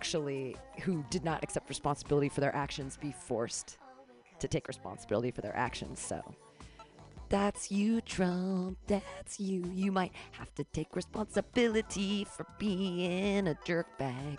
[0.00, 3.76] actually who did not accept responsibility for their actions be forced
[4.38, 6.00] to take responsibility for their actions.
[6.00, 6.22] So
[7.28, 8.78] that's you, Trump.
[8.86, 9.62] That's you.
[9.74, 14.38] You might have to take responsibility for being a jerkbag.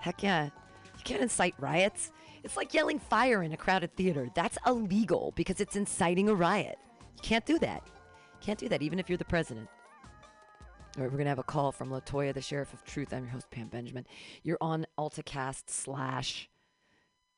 [0.00, 0.44] Heck yeah.
[0.44, 2.12] You can't incite riots.
[2.44, 4.28] It's like yelling fire in a crowded theater.
[4.34, 6.76] That's illegal because it's inciting a riot.
[7.16, 7.82] You can't do that.
[8.42, 9.70] Can't do that, even if you're the president.
[10.94, 13.14] All right, we're going to have a call from Latoya, the Sheriff of Truth.
[13.14, 14.06] I'm your host, Pam Benjamin.
[14.42, 16.50] You're on AltaCast slash,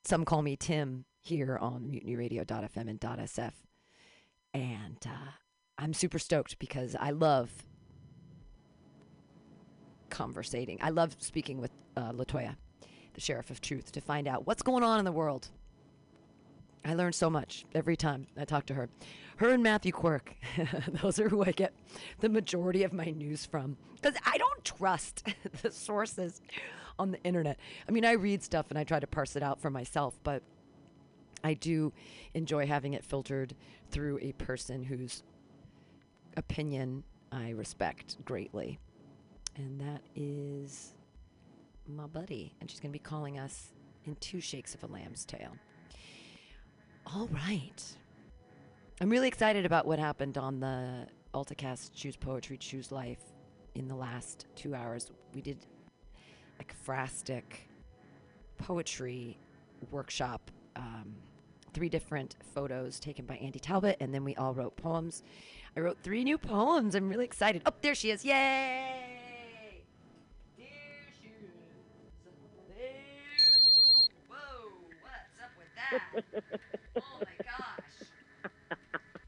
[0.04, 3.52] some call me Tim, here on mutinyradio.fm and .sf.
[4.52, 5.30] And uh,
[5.78, 7.48] I'm super stoked because I love
[10.10, 10.80] conversating.
[10.82, 12.56] I love speaking with uh, Latoya,
[13.12, 15.48] the Sheriff of Truth, to find out what's going on in the world.
[16.84, 18.88] I learn so much every time I talk to her.
[19.36, 20.34] Her and Matthew Quirk,
[21.02, 21.72] those are who I get
[22.20, 23.76] the majority of my news from.
[23.94, 25.26] Because I don't trust
[25.62, 26.40] the sources
[26.98, 27.58] on the internet.
[27.88, 30.42] I mean, I read stuff and I try to parse it out for myself, but
[31.42, 31.92] I do
[32.34, 33.54] enjoy having it filtered
[33.90, 35.22] through a person whose
[36.36, 38.78] opinion I respect greatly.
[39.56, 40.92] And that is
[41.86, 42.54] my buddy.
[42.60, 43.72] And she's going to be calling us
[44.04, 45.56] in two shakes of a lamb's tail.
[47.06, 47.82] All right.
[49.00, 53.20] I'm really excited about what happened on the AltaCast Choose Poetry, Choose Life
[53.74, 55.10] in the last two hours.
[55.34, 55.66] We did
[56.60, 57.68] a frastic
[58.56, 59.36] poetry
[59.90, 61.14] workshop, um,
[61.74, 65.22] three different photos taken by Andy Talbot, and then we all wrote poems.
[65.76, 66.94] I wrote three new poems.
[66.94, 67.62] I'm really excited.
[67.66, 68.24] Oh, there she is.
[68.24, 69.03] Yay!
[76.96, 78.08] oh my gosh.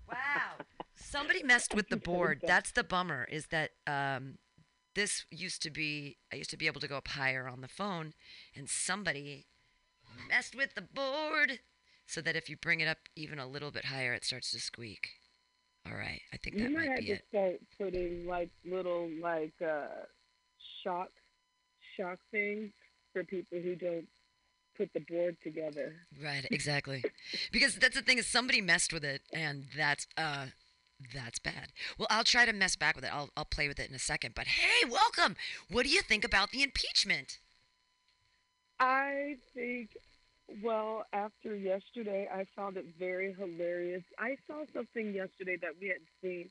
[0.08, 0.64] Wow.
[0.94, 2.42] Somebody messed with the board.
[2.46, 4.38] That's the bummer, is that um,
[4.94, 7.68] this used to be, I used to be able to go up higher on the
[7.68, 8.14] phone,
[8.54, 9.46] and somebody
[10.28, 11.60] messed with the board
[12.06, 14.60] so that if you bring it up even a little bit higher, it starts to
[14.60, 15.08] squeak.
[15.86, 17.22] All right, I think You that might might have be to it.
[17.28, 20.04] start putting like little like uh
[20.82, 21.10] shock
[21.96, 22.70] shock things
[23.12, 24.06] for people who don't
[24.76, 25.94] put the board together.
[26.22, 27.04] Right, exactly.
[27.52, 30.46] because that's the thing is somebody messed with it, and that's uh,
[31.14, 31.72] that's bad.
[31.98, 33.10] Well, I'll try to mess back with it.
[33.12, 34.34] I'll I'll play with it in a second.
[34.34, 35.36] But hey, welcome.
[35.70, 37.38] What do you think about the impeachment?
[38.78, 39.90] I think
[40.62, 44.04] well, after yesterday I found it very hilarious.
[44.18, 46.50] I saw something yesterday that we hadn't seen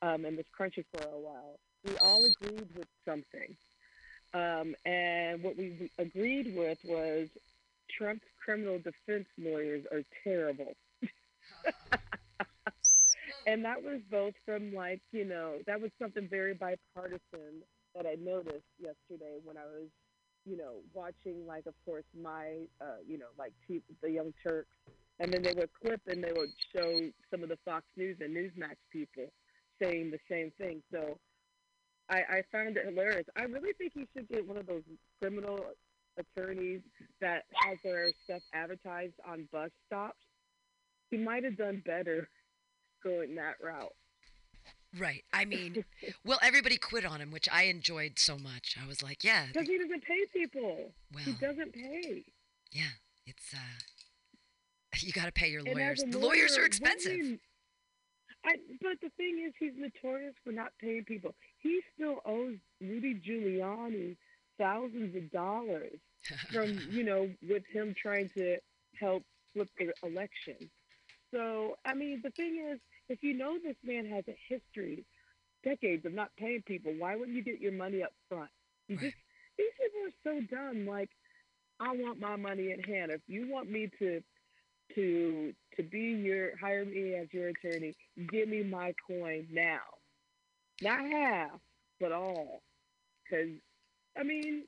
[0.00, 1.58] um in this country for a while.
[1.84, 3.56] We all agreed with something.
[4.34, 7.28] Um, and what we agreed with was
[7.96, 10.74] Trump's criminal defense lawyers are terrible.
[13.46, 17.62] and that was both from like you know that was something very bipartisan
[17.94, 19.88] that I noticed yesterday when I was
[20.44, 24.74] you know watching like of course my uh, you know like T- the Young Turks
[25.20, 27.00] and then they would clip and they would show
[27.30, 29.26] some of the Fox News and Newsmax people
[29.80, 30.82] saying the same thing.
[30.92, 31.18] So
[32.08, 33.26] I, I found it hilarious.
[33.36, 34.82] I really think he should get one of those
[35.20, 35.60] criminal
[36.18, 36.80] attorneys
[37.20, 40.18] that has their stuff advertised on bus stops.
[41.10, 42.28] He might have done better
[43.04, 43.92] going that route.
[44.98, 45.24] Right.
[45.32, 45.84] I mean,
[46.24, 48.76] well, everybody quit on him, which I enjoyed so much.
[48.82, 50.92] I was like, yeah, Because he doesn't pay people.
[51.14, 52.24] well, He doesn't pay.
[52.72, 52.82] yeah,
[53.26, 53.58] it's uh,
[55.00, 56.02] you got to pay your lawyers.
[56.02, 57.16] a The lawyers are expensive.
[57.16, 57.38] you-
[58.44, 61.32] I, but the thing is, he's notorious for not paying people.
[61.60, 64.16] He still owes Rudy Giuliani
[64.58, 65.98] thousands of dollars
[66.52, 68.56] from, you know, with him trying to
[68.98, 69.22] help
[69.54, 70.70] flip the election.
[71.32, 75.04] So, I mean, the thing is, if you know this man has a history,
[75.64, 78.50] decades of not paying people, why wouldn't you get your money up front?
[78.88, 79.06] You Right.
[79.06, 79.16] just
[79.58, 80.86] these people are so dumb.
[80.86, 81.10] Like,
[81.80, 83.10] I want my money in hand.
[83.12, 84.20] If you want me to
[84.94, 87.94] to to be your hire me as your attorney,
[88.30, 89.80] give me my coin now,
[90.80, 91.60] not half,
[92.00, 92.62] but all.
[93.24, 93.50] Because
[94.18, 94.64] I mean,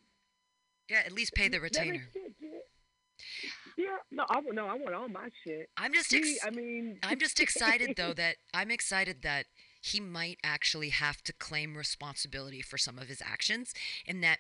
[0.89, 2.09] yeah, at least pay the retainer.
[3.77, 3.97] yeah.
[4.11, 5.69] No, I want no, I want all my shit.
[5.77, 9.47] I'm just He, I mean, I'm just excited though that I'm excited that
[9.81, 13.75] he might actually have to claim responsibility for some of his actions
[14.07, 14.39] and that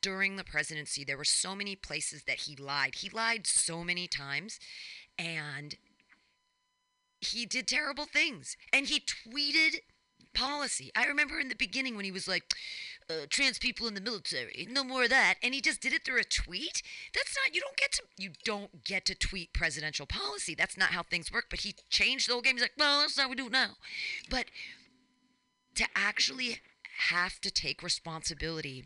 [0.00, 2.96] during the presidency there were so many places that he lied.
[2.96, 4.58] He lied so many times
[5.18, 5.74] and
[7.20, 9.80] he did terrible things and he tweeted
[10.36, 10.90] policy.
[10.94, 12.54] I remember in the beginning when he was like
[13.10, 16.04] uh, trans people in the military, no more of that, and he just did it
[16.04, 16.82] through a tweet.
[17.14, 20.54] That's not you don't get to you don't get to tweet presidential policy.
[20.54, 21.46] That's not how things work.
[21.50, 22.56] But he changed the whole game.
[22.56, 23.72] He's like, well, that's not how we do it now.
[24.30, 24.46] But
[25.76, 26.60] to actually
[27.10, 28.84] have to take responsibility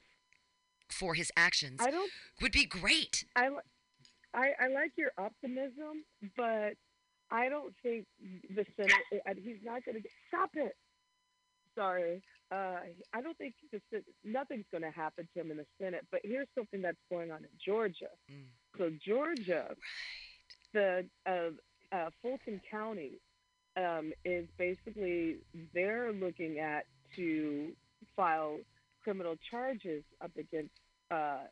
[0.88, 2.10] for his actions I don't.
[2.42, 3.24] would be great.
[3.36, 3.48] I,
[4.34, 6.04] I I like your optimism,
[6.36, 6.74] but
[7.30, 9.38] I don't think the Senate.
[9.42, 10.76] He's not going to stop it.
[11.76, 12.22] Sorry.
[12.52, 12.80] Uh,
[13.12, 16.06] I don't think the, nothing's going to happen to him in the Senate.
[16.10, 18.10] But here's something that's going on in Georgia.
[18.30, 18.44] Mm.
[18.76, 19.74] So Georgia,
[20.72, 23.20] the uh, uh, Fulton County
[23.76, 25.36] um, is basically
[25.74, 26.86] they're looking at
[27.16, 27.72] to
[28.16, 28.58] file
[29.02, 30.74] criminal charges up against
[31.10, 31.44] uh,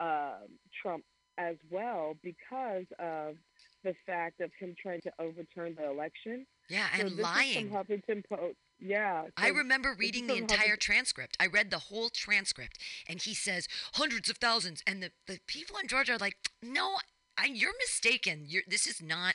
[0.00, 0.38] uh,
[0.82, 1.04] Trump
[1.38, 3.36] as well because of
[3.84, 6.46] the fact of him trying to overturn the election.
[6.68, 8.56] Yeah, So and this is from Huffington Post.
[8.78, 11.36] Yeah, I remember reading the entire transcript.
[11.40, 12.78] I read the whole transcript,
[13.08, 16.96] and he says hundreds of thousands, and the, the people in Georgia are like, "No,
[17.38, 18.44] I, you're mistaken.
[18.46, 19.34] You're, this is not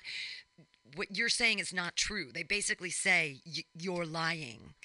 [0.95, 3.41] what you're saying is not true." They basically say
[3.73, 4.75] you're lying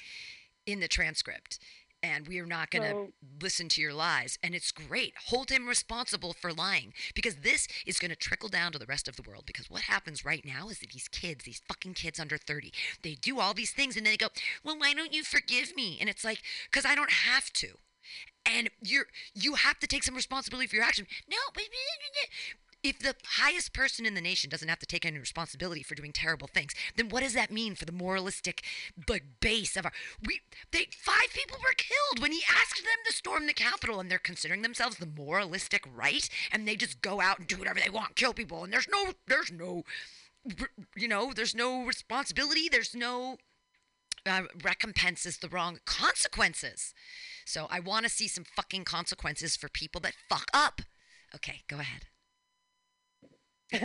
[0.65, 1.59] in the transcript,
[2.07, 4.39] and we are not going to So- listen to your lies.
[4.43, 5.15] And it's great.
[5.27, 9.09] Hold him responsible for lying because this is going to trickle down to the rest
[9.09, 9.45] of the world.
[9.47, 12.73] Because what happens right now is that these kids, these fucking kids under 30,
[13.03, 14.29] they do all these things and then they go,
[14.63, 15.99] well, why don't you forgive me?
[16.01, 17.79] And it's like, because I don't have to.
[18.45, 21.09] And you're you have to take some responsibility for your action.
[21.29, 21.65] No, but
[22.89, 26.13] if the highest person in the nation doesn't have to take any responsibility for doing
[26.13, 28.65] terrible things, then what does that mean for the moralistic
[29.09, 29.93] like base of our
[30.27, 30.41] we
[30.73, 34.19] they five people were killed when he asked them to storm the Capitol and they're
[34.19, 38.17] considering themselves the moralistic right and they just go out and do whatever they want,
[38.17, 39.83] kill people and there's no there's no
[40.95, 43.39] you know, there's no responsibility, there's no
[44.25, 46.95] uh, the wrong consequences.
[47.45, 50.83] So I want to see some fucking consequences for people that fuck up.
[51.35, 52.07] Okay, go ahead.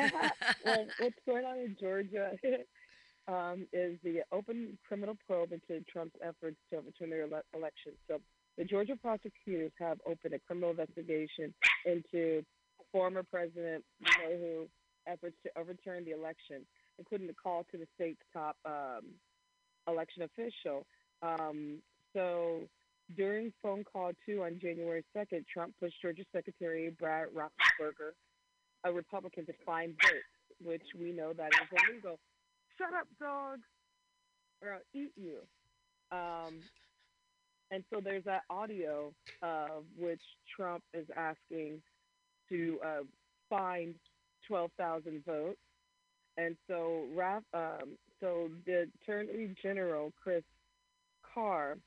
[0.65, 2.31] well, what's going on in Georgia
[3.27, 7.93] um, is the open criminal probe into Trump's efforts to overturn their ele- election.
[8.07, 8.19] So
[8.57, 11.53] the Georgia prosecutors have opened a criminal investigation
[11.85, 12.43] into
[12.91, 13.83] former President
[14.27, 14.67] who
[15.07, 16.65] efforts to overturn the election,
[16.99, 19.01] including the call to the state's top um,
[19.87, 20.85] election official.
[21.23, 21.77] Um,
[22.13, 22.61] so
[23.15, 28.13] during phone call two on January 2nd, Trump pushed Georgia Secretary Brad Raffensperger
[28.83, 32.19] a Republican to find votes, which we know that is illegal.
[32.77, 33.59] Shut up, dog,
[34.61, 35.39] or I'll eat you.
[36.11, 36.59] Um,
[37.71, 40.21] and so there's that audio of which
[40.55, 41.81] Trump is asking
[42.49, 43.03] to uh,
[43.49, 43.95] find
[44.47, 45.57] 12,000 votes.
[46.37, 47.05] And so,
[47.53, 50.43] um, so the Attorney General Chris
[51.33, 51.77] Carr,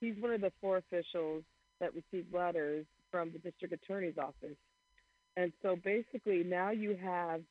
[0.00, 1.42] he's one of the four officials
[1.80, 4.56] that received letters from the district attorney's office
[5.36, 7.42] and so basically now you have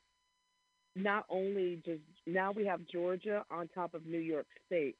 [0.95, 4.95] not only just now we have Georgia on top of New York State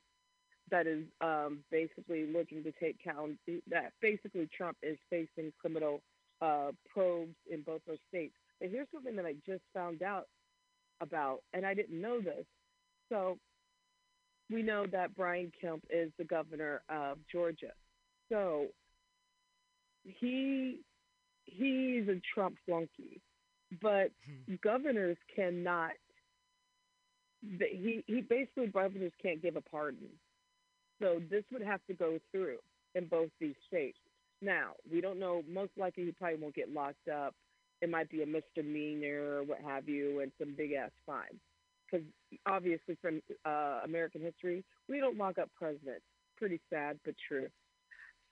[0.72, 3.38] that is um, basically looking to take count
[3.70, 6.02] that basically Trump is facing criminal
[6.42, 8.34] uh, probes in both those states.
[8.60, 10.28] But here's something that I just found out
[11.02, 12.46] about, and I didn't know this.
[13.10, 13.38] So
[14.50, 17.72] we know that Brian Kemp is the governor of Georgia.
[18.30, 18.68] So
[20.04, 20.80] he
[21.52, 23.22] he's a Trump flunky,
[23.82, 24.12] but
[24.64, 25.92] governors cannot.
[27.42, 30.10] He he basically governors can't give a pardon,
[31.02, 32.58] so this would have to go through
[32.96, 33.98] in both these states.
[34.42, 35.44] Now we don't know.
[35.48, 37.34] Most likely, he probably won't get locked up.
[37.82, 41.40] It might be a misdemeanor or what have you, and some big ass fine.
[41.90, 42.06] Because
[42.46, 46.04] obviously, from uh, American history, we don't lock up presidents.
[46.38, 47.48] Pretty sad, but true.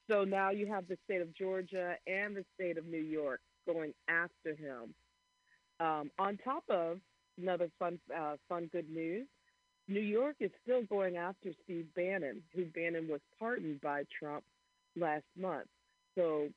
[0.09, 3.93] So now you have the state of Georgia and the state of New York going
[4.07, 4.93] after him.
[5.79, 6.99] Um, on top of
[7.37, 9.27] another fun, uh, fun good news,
[9.87, 14.43] New York is still going after Steve Bannon, who Bannon was pardoned by Trump
[14.95, 15.67] last month.
[16.15, 16.49] So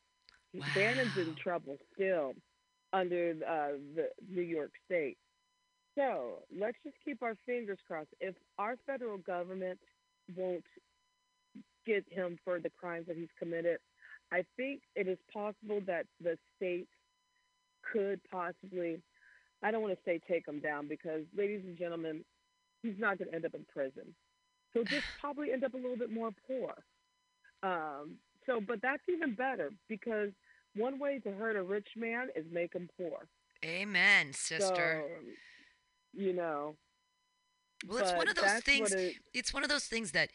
[0.75, 2.35] Bannon's in trouble still
[2.93, 5.17] under uh, the New York State.
[5.97, 8.09] So let's just keep our fingers crossed.
[8.21, 9.79] If our federal government
[10.37, 10.65] won't
[11.87, 13.79] get him for the crimes that he's committed,
[14.33, 16.89] I think it is possible that the state
[17.93, 19.01] could possibly,
[19.63, 22.25] I don't want to say take him down because, ladies and gentlemen,
[22.83, 24.15] he's not going to end up in prison.
[24.73, 26.75] He'll just probably end up a little bit more poor.
[27.63, 28.17] Um,
[28.47, 30.31] so, but that's even better because
[30.77, 33.27] one way to hurt a rich man is make him poor.
[33.65, 35.03] Amen, sister.
[35.05, 35.21] So,
[36.15, 36.77] you know.
[37.87, 38.93] well, it's one of those things.
[38.93, 40.31] it- It's one of those things that.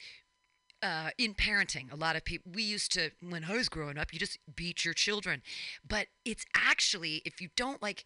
[0.84, 4.14] Uh, in parenting, a lot of people, we used to, when I was growing up,
[4.14, 5.42] you just beat your children.
[5.88, 8.06] But it's actually, if you don't like,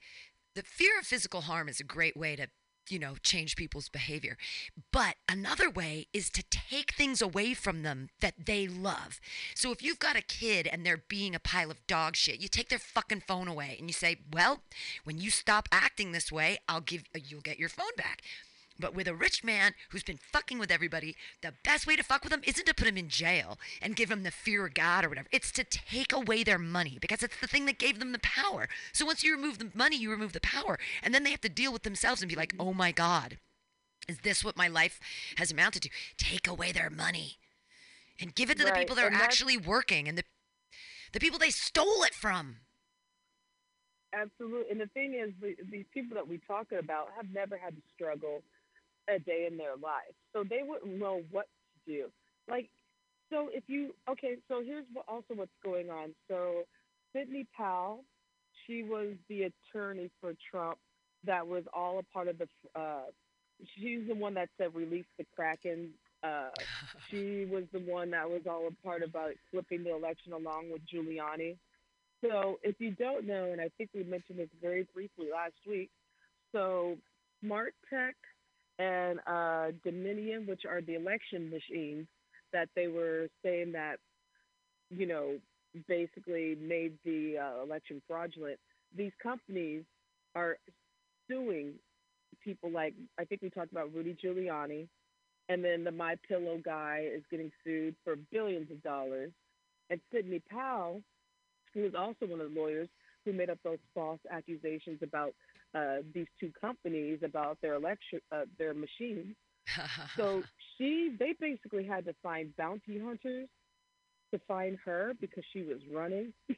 [0.56, 2.48] the fear of physical harm is a great way to
[2.90, 4.38] you know, change people's behavior.
[4.92, 9.20] But another way is to take things away from them that they love.
[9.56, 12.48] So if you've got a kid and they're being a pile of dog shit, you
[12.48, 14.64] take their fucking phone away and you say, "Well,
[15.04, 18.22] when you stop acting this way, I'll give you'll get your phone back."
[18.80, 22.24] But with a rich man who's been fucking with everybody, the best way to fuck
[22.24, 25.04] with him isn't to put him in jail and give him the fear of God
[25.04, 25.28] or whatever.
[25.32, 28.70] It's to take away their money because it's the thing that gave them the power.
[28.94, 30.80] So once you remove the money, you remove the power.
[31.04, 33.38] And then they have to deal with themselves and be like, oh my God,
[34.08, 35.00] is this what my life
[35.36, 35.90] has amounted to?
[36.18, 37.38] Take away their money
[38.20, 40.24] and give it to the people that are and that's- actually working and the,
[41.12, 42.58] the people they stole it from.
[44.14, 44.72] Absolutely.
[44.72, 47.82] And the thing is, the, these people that we talk about have never had to
[47.94, 48.42] struggle
[49.14, 51.48] a day in their life, so they wouldn't know what
[51.86, 52.06] to do.
[52.50, 52.70] Like,
[53.32, 56.14] so if you okay, so here's what, also what's going on.
[56.28, 56.64] So
[57.14, 58.04] Sidney Powell,
[58.66, 60.78] she was the attorney for Trump.
[61.26, 62.48] That was all a part of the.
[62.76, 63.06] Uh,
[63.76, 65.90] she's the one that said release the Kraken.
[66.24, 66.50] Uh,
[67.10, 70.82] she was the one that was all a part about flipping the election along with
[70.88, 71.58] Giuliani.
[72.22, 75.90] So, if you don't know, and I think we mentioned this very briefly last week,
[76.52, 76.98] so
[77.42, 78.16] Smart Tech
[78.80, 82.08] and uh, Dominion, which are the election machines
[82.54, 83.98] that they were saying that,
[84.90, 85.38] you know,
[85.88, 88.58] basically made the uh, election fraudulent,
[88.98, 89.84] these companies
[90.34, 90.58] are
[91.30, 91.74] suing
[92.44, 94.88] people like, I think we talked about Rudy Giuliani,
[95.50, 99.32] and then the My Pillow guy is getting sued for billions of dollars.
[99.90, 101.02] And Sidney Powell,
[101.74, 102.88] who is also one of the lawyers
[103.26, 105.34] who made up those false accusations about
[105.76, 109.36] uh, these two companies about their election, uh, their machines.
[110.18, 110.42] So
[110.78, 113.48] she, they basically had to find bounty hunters
[114.34, 116.34] to find her because she was running.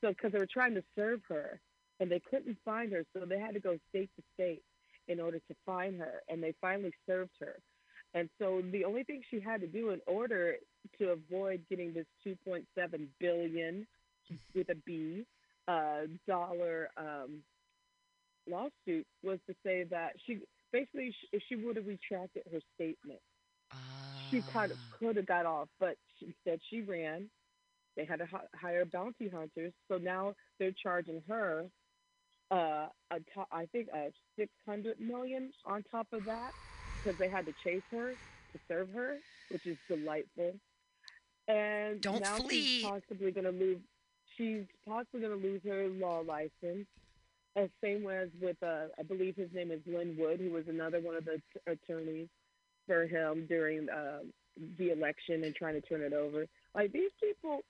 [0.00, 1.60] So because they were trying to serve her
[2.00, 4.62] and they couldn't find her, so they had to go state to state
[5.08, 7.56] in order to find her, and they finally served her.
[8.14, 10.54] And so the only thing she had to do in order
[10.98, 12.64] to avoid getting this 2.7
[13.20, 13.86] billion
[14.54, 15.24] with a B
[15.68, 17.40] uh, dollar um,
[18.48, 20.40] lawsuit was to say that she
[20.72, 23.20] basically if she would have retracted her statement,
[24.30, 24.96] she kind of Ah.
[24.98, 27.30] could have got off, but she said she ran.
[27.96, 31.66] They had to hire bounty hunters, so now they're charging her
[32.50, 36.52] uh, a to- I think a six hundred million on top of that
[37.02, 38.12] because they had to chase her
[38.52, 39.16] to serve her,
[39.50, 40.54] which is delightful.
[41.48, 42.80] And Don't now flee.
[42.80, 43.80] she's possibly going to lose.
[44.36, 46.86] She's possibly going to lose her law license.
[47.56, 51.00] As same as with, uh, I believe his name is Lin Wood, who was another
[51.00, 52.28] one of the t- attorneys
[52.86, 54.20] for him during uh,
[54.78, 56.46] the election and trying to turn it over.
[56.74, 57.60] Like these people,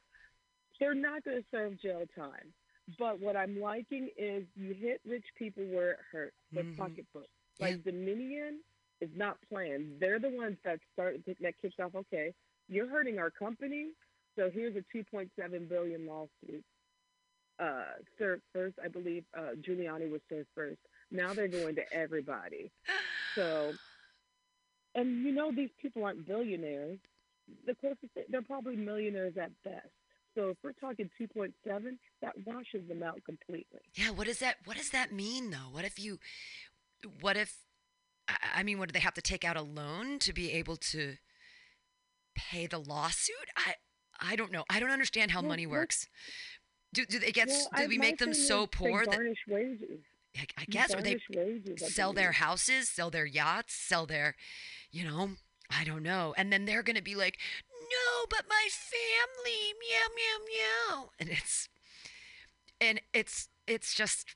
[0.80, 2.52] they're not going to serve jail time.
[2.98, 6.76] But what I'm liking is you hit rich people where it hurts, their Mhm.
[6.76, 7.28] pocketbook.
[7.60, 8.60] Like Dominion
[9.00, 9.98] is not playing.
[9.98, 11.94] They're the ones that start that kicks off.
[11.94, 12.34] Okay,
[12.68, 13.92] you're hurting our company,
[14.36, 16.64] so here's a 2.7 billion lawsuit.
[17.58, 17.84] Uh,
[18.18, 19.24] served first, I believe.
[19.36, 20.78] Uh, Giuliani was served first.
[21.10, 22.70] Now they're going to everybody.
[23.34, 23.72] So,
[24.94, 27.00] and you know these people aren't billionaires.
[27.66, 29.88] The closest they're probably millionaires at best.
[30.36, 31.52] So if we're talking 2.7,
[32.22, 33.80] that washes them out completely.
[33.94, 35.68] Yeah, what does that what does that mean though?
[35.72, 36.20] What if you
[37.20, 37.56] what if
[38.28, 40.76] I I mean, what do they have to take out a loan to be able
[40.76, 41.16] to
[42.36, 43.48] pay the lawsuit?
[43.56, 43.74] I
[44.20, 44.64] I don't know.
[44.70, 46.08] I don't understand how Well, money works.
[46.94, 50.00] Do, do they get Well, do we make them so poor that garnish wages.
[50.36, 54.36] I, I guess or they wages, sell their houses, sell their yachts, sell their
[54.90, 55.30] you know,
[55.70, 56.34] I don't know.
[56.36, 57.38] And then they're going to be like,
[57.72, 61.68] "No, but my family, meow meow meow." And it's
[62.80, 64.34] and it's it's just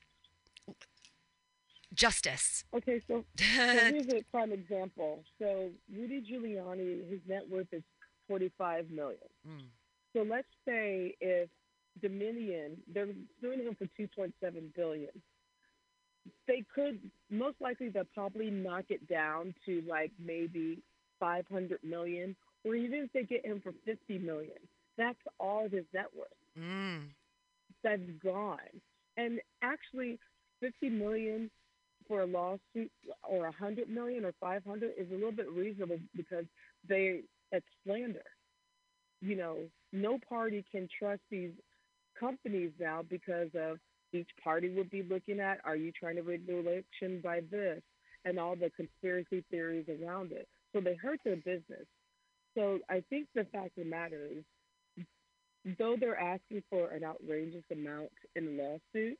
[1.93, 2.63] justice.
[2.73, 5.23] Okay, so, so here's a prime example.
[5.39, 7.83] So Rudy Giuliani, his net worth is
[8.27, 9.19] 45 million.
[9.47, 9.67] Mm.
[10.13, 11.49] So let's say if
[12.01, 13.07] Dominion, they're
[13.41, 14.31] suing him for 2.7
[14.75, 15.09] billion.
[16.47, 20.79] They could most likely they'll probably knock it down to like maybe
[21.19, 24.57] 500 million, or even if they get him for 50 million,
[24.97, 26.27] that's all his net worth.
[26.57, 27.07] Mm.
[27.83, 28.57] That's gone.
[29.17, 30.19] And actually,
[30.61, 31.49] 50 million
[32.07, 32.91] for a lawsuit,
[33.23, 36.45] or 100 million, or 500 is a little bit reasonable because
[36.87, 38.23] they it's slander.
[39.21, 39.57] You know,
[39.91, 41.51] no party can trust these
[42.19, 43.77] companies now because of
[44.13, 47.81] each party would be looking at are you trying to rig the election by this
[48.25, 50.47] and all the conspiracy theories around it.
[50.73, 51.85] So they hurt their business.
[52.55, 54.43] So I think the fact of the matter is
[55.77, 59.17] though they're asking for an outrageous amount in the lawsuit,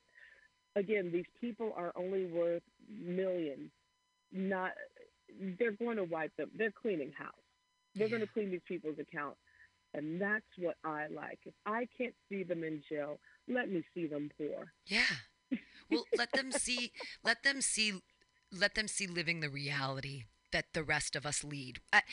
[0.75, 3.69] again, these people are only worth millions.
[4.31, 4.71] Not,
[5.57, 6.49] they're going to wipe them.
[6.57, 7.33] They're cleaning house.
[7.95, 8.17] They're Yeah.
[8.17, 9.39] going to clean these people's accounts,
[9.93, 11.39] and that's what I like.
[11.45, 14.73] If I can't see them in jail, let me see them poor.
[14.87, 15.03] Yeah.
[15.91, 16.91] Well, let them see.
[17.23, 17.93] Let them see.
[18.51, 21.79] Let them see living the reality that the rest of us lead.
[21.91, 22.03] I,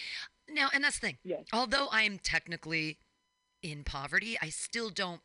[0.49, 1.19] now, and that's the thing.
[1.25, 1.45] Yes.
[1.53, 2.99] Although I am technically
[3.63, 5.21] in poverty, I still don't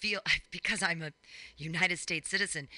[0.00, 1.12] feel because I'm a
[1.56, 2.68] United States citizen.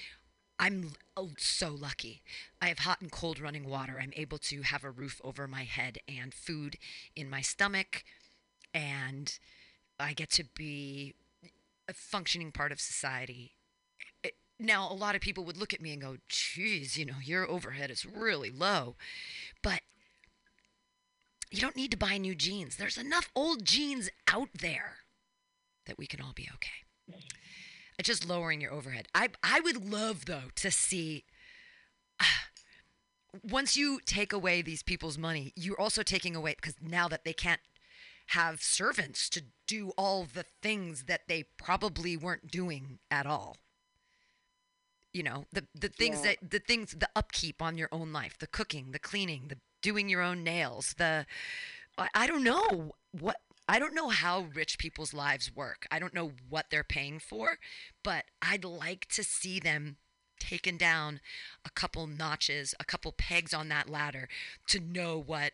[0.59, 2.21] I'm l- oh, so lucky.
[2.61, 3.99] I have hot and cold running water.
[4.01, 6.77] I'm able to have a roof over my head and food
[7.15, 8.03] in my stomach,
[8.73, 9.37] and
[9.99, 11.15] I get to be
[11.87, 13.55] a functioning part of society.
[14.23, 17.19] It- now, a lot of people would look at me and go, geez, you know,
[17.21, 18.95] your overhead is really low.
[19.61, 19.81] But
[21.51, 22.77] you don't need to buy new jeans.
[22.77, 24.97] There's enough old jeans out there
[25.85, 27.19] that we can all be okay.
[27.99, 29.07] It's just lowering your overhead.
[29.13, 31.25] I I would love though to see
[33.43, 37.33] once you take away these people's money, you're also taking away because now that they
[37.33, 37.61] can't
[38.27, 43.57] have servants to do all the things that they probably weren't doing at all.
[45.13, 46.33] You know, the the things Yeah.
[46.41, 50.09] that the things the upkeep on your own life, the cooking, the cleaning, the doing
[50.09, 51.25] your own nails, the
[51.97, 53.37] I, I don't know what
[53.67, 55.87] I don't know how rich people's lives work.
[55.91, 57.59] I don't know what they're paying for,
[58.03, 59.97] but I'd like to see them
[60.39, 61.21] taken down
[61.65, 64.29] a couple notches, a couple pegs on that ladder
[64.67, 65.53] to know what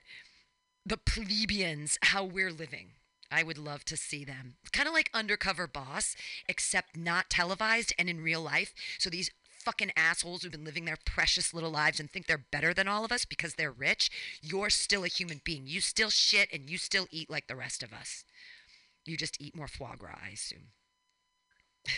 [0.89, 2.93] the plebeians how we're living.
[3.31, 4.55] I would love to see them.
[4.73, 6.15] Kind of like undercover boss,
[6.47, 8.73] except not televised and in real life.
[8.97, 9.29] So these
[9.63, 13.05] fucking assholes who've been living their precious little lives and think they're better than all
[13.05, 14.09] of us because they're rich,
[14.41, 15.67] you're still a human being.
[15.67, 18.23] You still shit and you still eat like the rest of us.
[19.05, 20.69] You just eat more foie gras, I assume.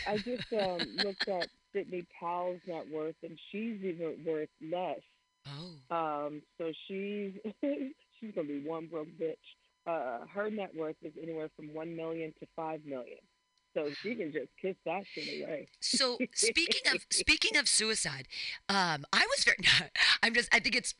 [0.06, 5.00] I just um, looked at Sidney Powell's net worth, and she's even worth less.
[5.48, 5.96] Oh.
[5.96, 7.32] Um, so she's
[8.22, 9.34] she's gonna be one broke bitch.
[9.86, 13.18] Uh, her net worth is anywhere from one million to five million.
[13.74, 15.66] So she can just kiss that shit away.
[15.80, 18.28] So speaking of speaking of suicide,
[18.68, 19.56] um, I was very.
[20.22, 20.54] I'm just.
[20.54, 20.94] I think it's.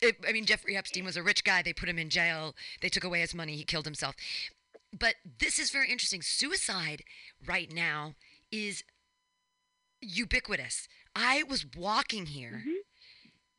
[0.00, 1.60] It, I mean, Jeffrey Epstein was a rich guy.
[1.60, 2.54] They put him in jail.
[2.80, 3.56] They took away his money.
[3.56, 4.14] He killed himself.
[4.96, 6.22] But this is very interesting.
[6.22, 7.02] Suicide
[7.44, 8.14] right now
[8.52, 8.84] is
[10.00, 10.86] ubiquitous.
[11.16, 12.83] I was walking here Mhm.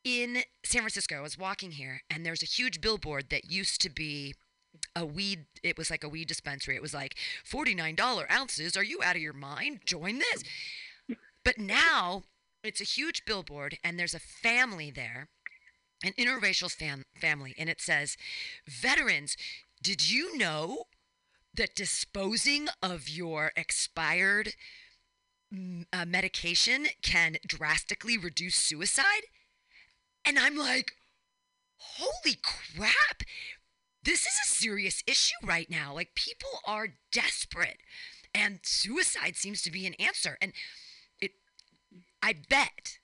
[0.05, 1.17] In San Francisco.
[1.17, 4.35] I was walking here, and there's a huge billboard that used to be
[4.95, 5.47] a weed.
[5.63, 6.75] It was like a weed dispensary.
[6.75, 7.15] It was like
[7.49, 8.77] $49 ounces.
[8.77, 9.79] Are you out of your mind?
[9.85, 10.43] Join this.
[11.43, 12.23] But now
[12.63, 15.27] it's a huge billboard, and there's a family there,
[16.03, 18.15] an interracial fam- family, and it says,
[18.67, 19.35] Veterans,
[19.81, 20.85] did you know
[21.53, 24.53] that disposing of your expired
[25.93, 29.23] uh, medication can drastically reduce suicide?
[30.25, 30.93] And I'm like,
[31.77, 33.23] holy crap.
[34.03, 35.93] This is a serious issue right now.
[35.93, 37.77] Like, people are desperate,
[38.33, 40.37] and suicide seems to be an answer.
[40.41, 40.53] And
[41.19, 41.31] it,
[42.21, 42.99] I bet,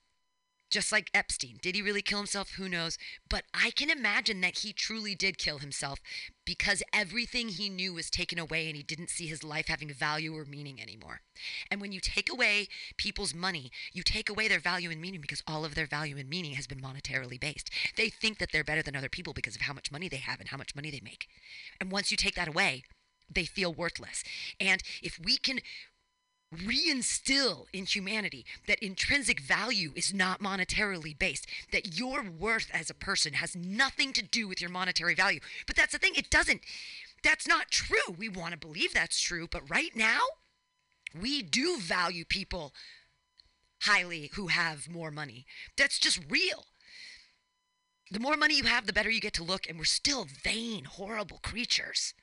[0.70, 2.52] just like Epstein, did he really kill himself?
[2.52, 2.98] Who knows?
[3.28, 6.00] But I can imagine that he truly did kill himself
[6.46, 10.36] because everything he knew was taken away and he didn't see his life having value
[10.36, 11.22] or meaning anymore.
[11.70, 15.44] And when you take away people's money, you take away their value and meaning because
[15.48, 17.70] all of their value and meaning has been monetarily based.
[17.96, 20.40] They think that they're better than other people because of how much money they have
[20.40, 21.28] and how much money they make.
[21.80, 22.84] And once you take that away,
[23.34, 24.24] they feel worthless.
[24.60, 25.60] And if we can
[26.54, 32.96] reinstill in humanity that intrinsic value is not monetarily based, that your worth as a
[32.96, 35.40] person has nothing to do with your monetary value.
[35.66, 36.62] But that's the thing, it doesn't.
[37.24, 38.16] That's not true.
[38.18, 40.20] We want to believe that's true, but right now,
[41.20, 42.74] we do value people
[43.84, 45.46] highly who have more money.
[45.78, 46.66] That's just real.
[48.12, 50.84] The more money you have, the better you get to look, and we're still vain,
[50.84, 52.14] horrible creatures.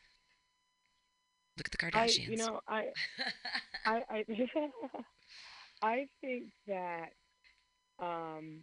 [1.58, 2.28] Look at the I, Kardashians.
[2.28, 2.86] you know, I,
[3.86, 4.24] I, I,
[5.82, 7.10] I think that,
[8.00, 8.60] um,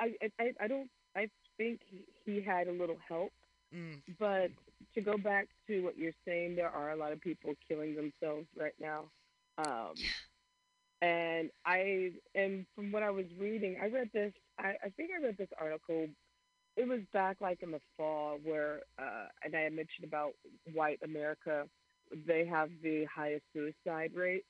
[0.00, 1.28] I, I, I don't, I
[1.58, 3.30] think he, he had a little help,
[3.72, 4.02] Mm.
[4.18, 4.50] but
[4.96, 8.48] to go back to what you're saying, there are a lot of people killing themselves
[8.58, 9.04] right now.
[9.58, 9.94] Um,
[11.00, 15.24] and I, and from what I was reading, I read this, I, I think I
[15.24, 16.08] read this article
[16.80, 20.32] it was back like in the fall where uh and I had mentioned about
[20.72, 21.66] white America
[22.26, 24.44] they have the highest suicide rate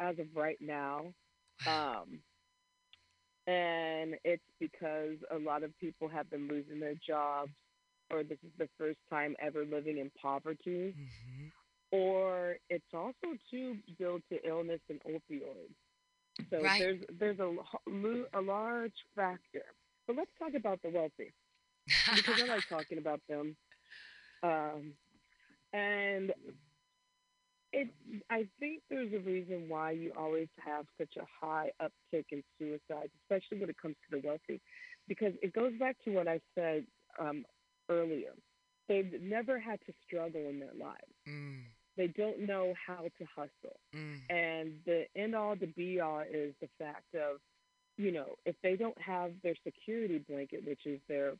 [0.00, 1.12] as of right now.
[1.66, 2.20] Um
[3.46, 7.52] and it's because a lot of people have been losing their jobs
[8.10, 10.94] or this is the first time ever living in poverty.
[10.94, 11.52] Mhm.
[11.92, 15.74] or it's also too due to illness and opioids.
[16.50, 16.78] So Right.
[16.78, 17.54] there's there's a
[18.34, 19.62] a large factor.
[20.06, 21.32] But let's talk about the wealthy
[22.12, 23.56] because I like talking about them.
[24.42, 24.94] Um,
[25.72, 26.32] and
[27.72, 27.88] it,
[28.30, 33.12] I think there's a reason why you always have such a high uptick in suicides,
[33.22, 34.60] especially when it comes to the wealthy,
[35.08, 36.84] because it goes back to what I said
[37.20, 37.44] um,
[37.90, 38.32] earlier.
[38.88, 41.14] They've never had to struggle in their lives.
[41.26, 41.64] mm,
[41.96, 43.78] They don't know how to hustle.
[43.94, 47.38] mm, And the end all, the be all is the fact of,
[47.96, 51.32] you know, if they don't have their security blanket, which is their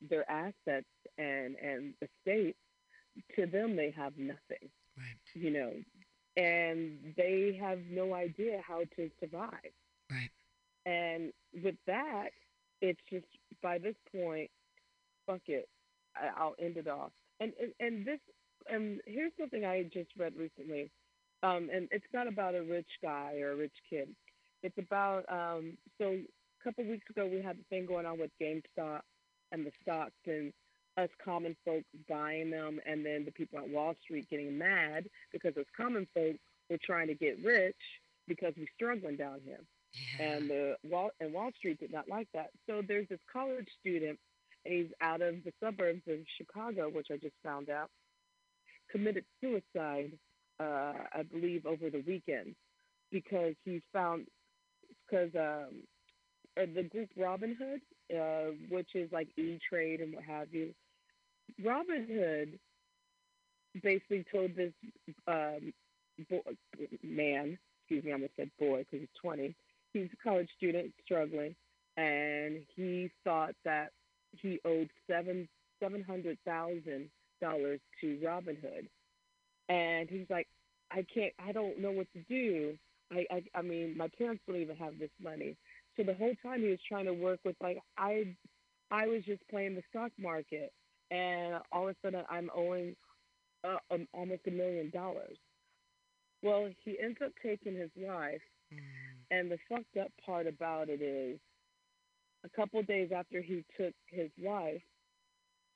[0.00, 0.86] their assets
[1.18, 2.56] and and estate,
[3.36, 4.68] to them they have nothing.
[4.96, 5.16] right.
[5.34, 5.72] You know,
[6.36, 9.72] and they have no idea how to survive.
[10.10, 10.30] Right.
[10.86, 12.30] And with that,
[12.80, 13.26] it's just
[13.62, 14.50] by this point,
[15.26, 15.68] fuck it,
[16.16, 17.12] I, I'll end it off.
[17.40, 18.20] And and, and this
[18.68, 20.90] and here's something I just read recently,
[21.42, 24.08] um, and it's not about a rich guy or a rich kid.
[24.62, 28.30] It's about um, so a couple weeks ago we had the thing going on with
[28.40, 29.00] GameStop
[29.52, 30.52] and the stocks and
[30.96, 35.56] us common folk buying them, and then the people at Wall Street getting mad because
[35.56, 36.36] us common folk
[36.70, 37.74] were trying to get rich
[38.28, 39.60] because we're struggling down here
[40.18, 40.24] Yeah.
[40.32, 42.50] and the Wall and Wall Street did not like that.
[42.68, 44.18] So there's this college student,
[44.64, 47.90] and he's out of the suburbs of Chicago, which I just found out,
[48.90, 50.12] committed suicide,
[50.60, 52.54] uh, I believe, over the weekend
[53.10, 54.26] because he found
[55.08, 55.82] because um,
[56.60, 57.80] uh, the group Robinhood,
[58.14, 60.74] uh, which is like E Trade and what have you,
[61.62, 62.58] Robinhood
[63.82, 64.72] basically told this
[65.26, 65.72] um,
[66.30, 66.42] bo-
[67.02, 69.54] man, excuse me, I almost said boy because he's 20
[69.92, 71.54] he's a college student struggling
[71.96, 73.90] and he thought that
[74.32, 75.48] he owed seven
[75.80, 77.08] seven hundred thousand
[77.40, 78.86] dollars to Robinhood
[79.68, 80.48] and he's like
[80.90, 82.74] I can't I don't know what to do.
[83.12, 85.56] I, I I mean my parents don't even have this money
[85.96, 88.34] so the whole time he was trying to work with like I
[88.90, 90.72] I was just playing the stock market
[91.10, 92.96] and all of a sudden I'm owing
[93.64, 95.36] uh, um, almost a million dollars
[96.42, 98.40] well he ends up taking his life
[98.72, 98.78] Mm,
[99.30, 101.38] and the fucked up part about it is,
[102.44, 104.82] a couple of days after he took his wife,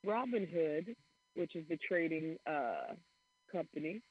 [0.07, 0.95] Robinhood,
[1.35, 2.95] which is the trading uh,
[3.51, 4.03] company,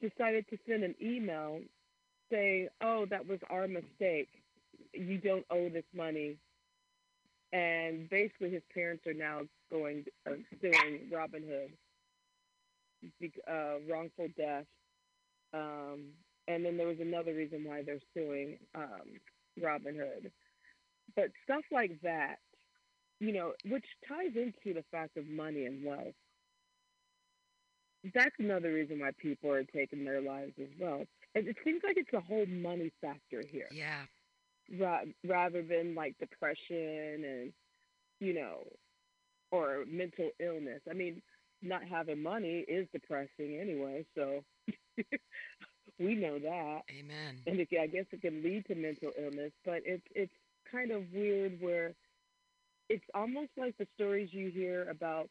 [0.00, 1.60] decided to send an email
[2.30, 4.28] saying, "Oh, that was our mistake.
[4.92, 6.36] You don't owe this money."
[7.52, 11.70] And basically, his parents are now going uh, suing Robinhood,
[13.20, 14.64] be- uh, wrongful death.
[15.52, 16.04] Um,
[16.48, 19.20] and then there was another reason why they're suing um,
[19.60, 20.30] Robinhood.
[21.14, 22.36] But stuff like that,
[23.20, 26.14] you know, which ties into the fact of money and wealth.
[28.14, 31.04] That's another reason why people are taking their lives as well.
[31.34, 34.02] And it seems like it's a whole money factor here, yeah.
[34.78, 37.52] Ra- rather than like depression and,
[38.20, 38.64] you know,
[39.50, 40.80] or mental illness.
[40.90, 41.20] I mean,
[41.62, 44.42] not having money is depressing anyway, so
[45.98, 47.36] we know that Amen.
[47.46, 49.52] and it, I guess it can lead to mental illness.
[49.64, 50.32] But it's it's
[50.70, 51.92] kind of weird where
[52.88, 55.28] it's almost like the stories you hear about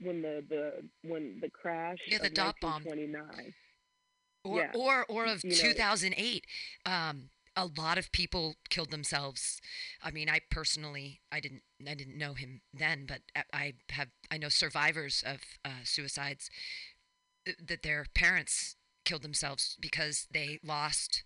[0.00, 0.72] when the the
[1.08, 2.82] when the crash Yeah, the dot bomb.
[2.82, 3.22] 29
[4.44, 4.70] Or Yeah.
[4.74, 6.44] or or of You know- 2008.
[6.86, 9.60] Um, a lot of people killed themselves.
[10.02, 13.20] I mean, I personally, I didn't, I didn't know him then, but
[13.52, 16.50] I- have, I know survivors of uh, suicides
[17.44, 21.24] th- that their parents killed themselves because they lost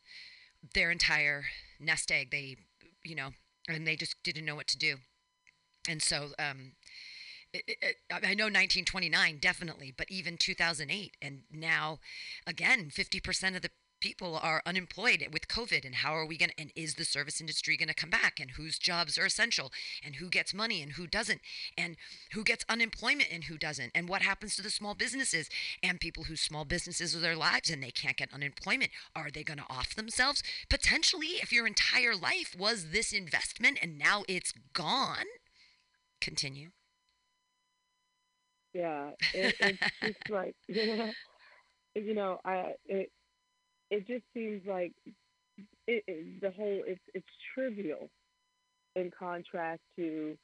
[0.75, 1.47] their entire
[1.81, 2.31] nest egg.
[2.31, 2.57] They,
[3.05, 3.31] you know,
[3.69, 4.97] and they just didn't know what to do.
[5.89, 6.73] And so, um,
[7.53, 12.01] it, it- I know 1929 definitely, but even 2008, and now,
[12.47, 15.85] again, 50% of the people are unemployed with COVID.
[15.85, 16.61] And how are we going to?
[16.61, 18.41] And is the service industry going to come back?
[18.41, 19.73] And whose jobs are essential?
[20.05, 21.41] And who gets money and who doesn't?
[21.77, 21.97] And
[22.33, 23.93] who gets unemployment and who doesn't?
[23.95, 25.49] And what happens to the small businesses
[25.83, 28.91] and people whose small businesses are their lives and they can't get unemployment?
[29.15, 30.43] Are they going to off themselves?
[30.69, 35.27] Potentially, if your entire life was this investment and now it's gone.
[36.21, 36.71] Continue.
[38.73, 43.11] Yeah, it, it's just like you know, I it
[43.91, 44.93] it just seems like
[45.87, 48.09] it, it the whole it's it's trivial
[48.97, 50.37] in contrast to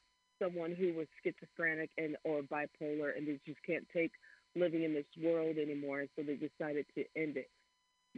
[0.42, 4.12] someone who was schizophrenic and or bipolar and they just can't take
[4.55, 7.50] living in this world anymore, and so they decided to end it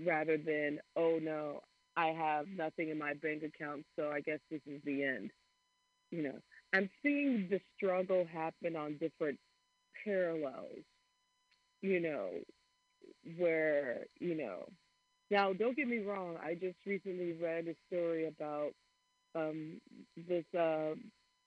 [0.04, 1.60] rather than oh no,
[1.96, 5.30] I have nothing in my bank account, so I guess this is the end.
[6.10, 6.38] You know,
[6.72, 9.38] I'm seeing the struggle happen on different
[10.04, 10.84] parallels.
[11.82, 12.30] You know,
[13.36, 14.66] where you know.
[15.30, 16.36] Now, don't get me wrong.
[16.42, 18.72] I just recently read a story about
[19.34, 19.80] um,
[20.28, 20.94] this uh,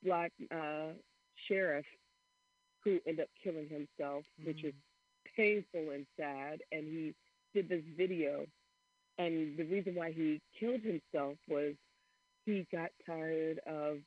[0.04, 0.94] black uh,
[1.48, 1.86] sheriff
[2.84, 4.48] who ended up killing himself, mm.
[4.48, 4.74] which is
[5.36, 6.62] painful and sad.
[6.72, 7.14] And he
[7.54, 8.46] did this video,
[9.18, 11.74] and the reason why he killed himself was
[12.46, 13.98] he got tired of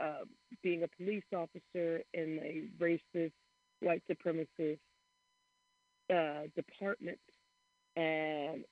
[0.00, 0.24] uh,
[0.62, 3.32] being a police officer in a racist,
[3.80, 4.78] white supremacist
[6.12, 7.18] uh, department,
[7.96, 8.64] and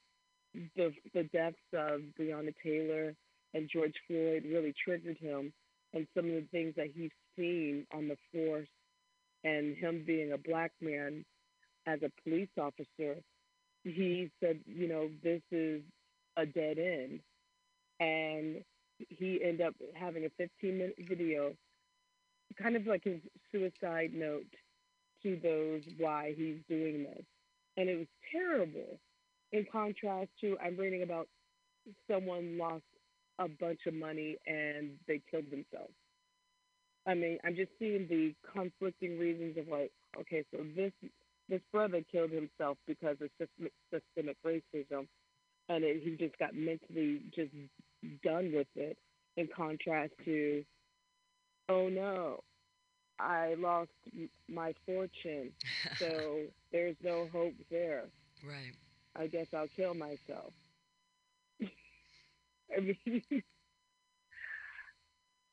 [0.76, 3.14] the the deaths of Breonna Taylor
[3.54, 5.52] and George Floyd really triggered him,
[5.94, 8.68] and some of the things that he's seen on the force,
[9.44, 11.24] and him being a black man
[11.86, 13.16] as a police officer,
[13.84, 15.80] he said, you know, this is
[16.36, 17.20] a dead end,
[18.00, 18.62] and
[19.08, 21.52] he ended up having a 15 minute video,
[22.60, 24.46] kind of like his suicide note
[25.22, 27.24] to those why he's doing this.
[27.76, 28.98] And it was terrible
[29.52, 31.28] in contrast to I'm reading about
[32.10, 32.84] someone lost
[33.38, 35.94] a bunch of money and they killed themselves.
[37.06, 40.92] I mean, I'm just seeing the conflicting reasons of like, okay, so this
[41.48, 43.30] this brother killed himself because of
[43.90, 45.06] systemic racism,
[45.70, 47.50] and it, he just got mentally just
[48.22, 48.98] done with it.
[49.38, 50.64] In contrast to,
[51.70, 52.40] oh no,
[53.18, 53.90] I lost
[54.48, 55.52] my fortune,
[55.98, 56.40] so
[56.72, 58.04] there's no hope there.
[58.46, 58.74] Right.
[59.18, 60.52] I guess I'll kill myself.
[62.76, 63.22] I mean,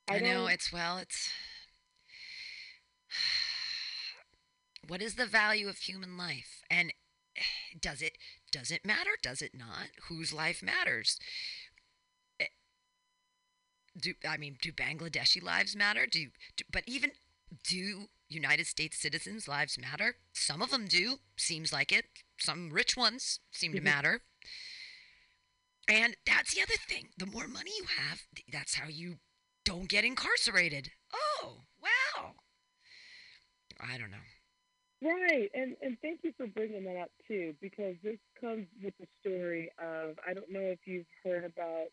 [0.08, 1.30] I, I know it's well, it's
[4.88, 6.94] what is the value of human life, and
[7.80, 8.18] does it
[8.52, 9.12] does it matter?
[9.22, 9.88] Does it not?
[10.10, 11.20] Whose life matters?
[12.40, 12.46] Eh,
[14.00, 16.06] do I mean do Bangladeshi lives matter?
[16.06, 17.12] Do, do but even
[17.64, 20.18] do United States citizens' lives matter?
[20.34, 21.18] Some of them do.
[21.36, 22.06] Seems like it.
[22.38, 23.86] Some rich ones seem to mm-hmm.
[23.86, 24.22] matter.
[25.88, 27.10] And that's the other thing.
[27.18, 29.18] The more money you have, that's how you
[29.64, 30.90] don't get incarcerated.
[31.14, 32.34] Oh, wow.
[33.80, 34.18] I don't know.
[35.02, 39.06] Right, and and thank you for bringing that up too, because this comes with the
[39.20, 41.88] story of I don't know if you've heard about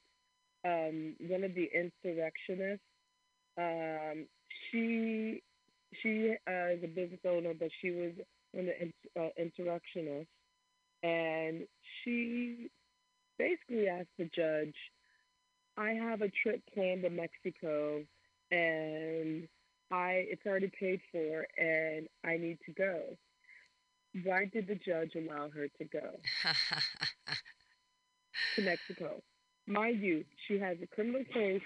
[0.64, 2.86] um, one of the insurrectionists.
[3.58, 4.26] Um,
[4.70, 5.42] she
[6.00, 8.12] she uh, is a business owner, but she was
[8.52, 10.30] the uh, insurrectionists,
[11.02, 11.66] and
[12.04, 12.70] she
[13.38, 14.74] basically asked the judge,
[15.76, 18.02] I have a trip planned to Mexico
[18.50, 19.48] and
[19.90, 23.00] I it's already paid for and I need to go.
[24.24, 26.00] Why did the judge allow her to go
[28.56, 29.22] to Mexico?
[29.66, 31.62] Mind you, she has a criminal case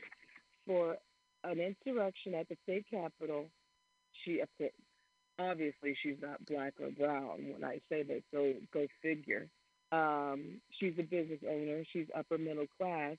[0.67, 0.97] for
[1.43, 3.47] an insurrection at the state capitol.
[4.25, 4.41] She
[5.39, 7.53] obviously she's not black or brown.
[7.53, 9.49] When I say that, go go figure.
[9.93, 11.85] Um, she's a business owner.
[11.93, 13.17] She's upper middle class.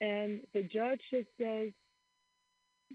[0.00, 1.70] And the judge just says,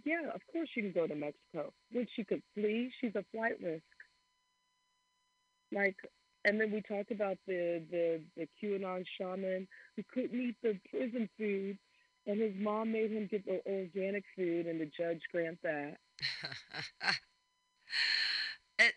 [0.05, 1.73] yeah, of course she can go to Mexico.
[1.91, 3.83] When she could flee, she's a flight risk.
[5.71, 5.95] Like,
[6.45, 11.29] and then we talked about the, the, the QAnon shaman who couldn't eat the prison
[11.37, 11.77] food,
[12.25, 15.97] and his mom made him get the organic food, and the judge grant that.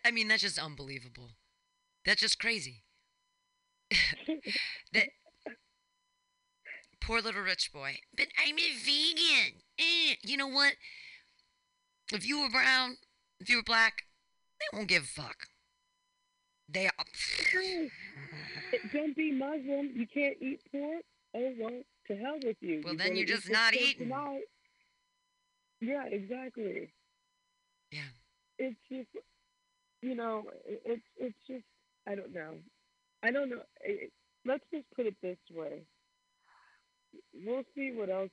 [0.05, 1.31] I mean, that's just unbelievable.
[2.05, 2.83] That's just crazy.
[4.93, 5.09] that
[7.01, 7.97] poor little rich boy.
[8.15, 9.61] But I'm a vegan.
[9.77, 10.15] Eh.
[10.23, 10.73] You know what?
[12.11, 12.97] If you were brown,
[13.39, 14.03] if you were black,
[14.59, 15.47] they won't give a fuck.
[16.69, 17.05] They are.
[18.93, 19.91] Don't be Muslim.
[19.95, 21.03] You can't eat pork.
[21.35, 22.81] Oh well, to hell with you.
[22.83, 24.07] Well, you're then you're just not eating.
[24.07, 24.43] Tonight.
[25.81, 26.93] Yeah, exactly.
[27.91, 28.01] Yeah.
[28.57, 29.09] It's just,
[30.03, 31.63] you know, it's it's just
[32.07, 32.55] I don't know.
[33.23, 33.61] I don't know.
[34.45, 35.83] Let's just put it this way.
[37.45, 38.31] We'll see what else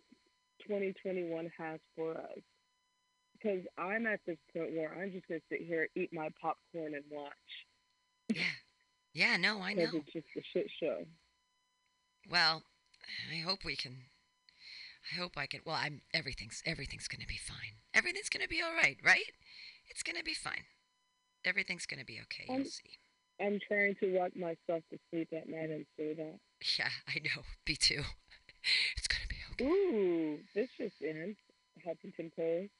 [0.66, 2.42] 2021 has for us.
[3.34, 6.94] Because I'm at this point where I'm just going to sit here, eat my popcorn,
[6.94, 7.32] and watch.
[8.34, 8.42] Yeah.
[9.12, 9.88] Yeah, no, I know.
[9.92, 11.04] It's just a shit show.
[12.30, 12.62] Well,
[13.32, 13.96] I hope we can.
[15.12, 15.60] I hope I can.
[15.64, 16.02] Well, I'm.
[16.14, 17.80] Everything's everything's going to be fine.
[17.94, 19.32] Everything's going to be all right, right?
[19.88, 20.64] It's going to be fine.
[21.44, 22.46] Everything's going to be okay.
[22.48, 22.98] You'll see.
[23.40, 26.38] I'm trying to rock myself to sleep at night and say that.
[26.78, 27.42] Yeah, I know.
[27.68, 28.02] Me too.
[28.94, 29.64] It's gonna be okay.
[29.64, 31.34] Ooh, this just in.
[31.86, 32.70] Huffington Post.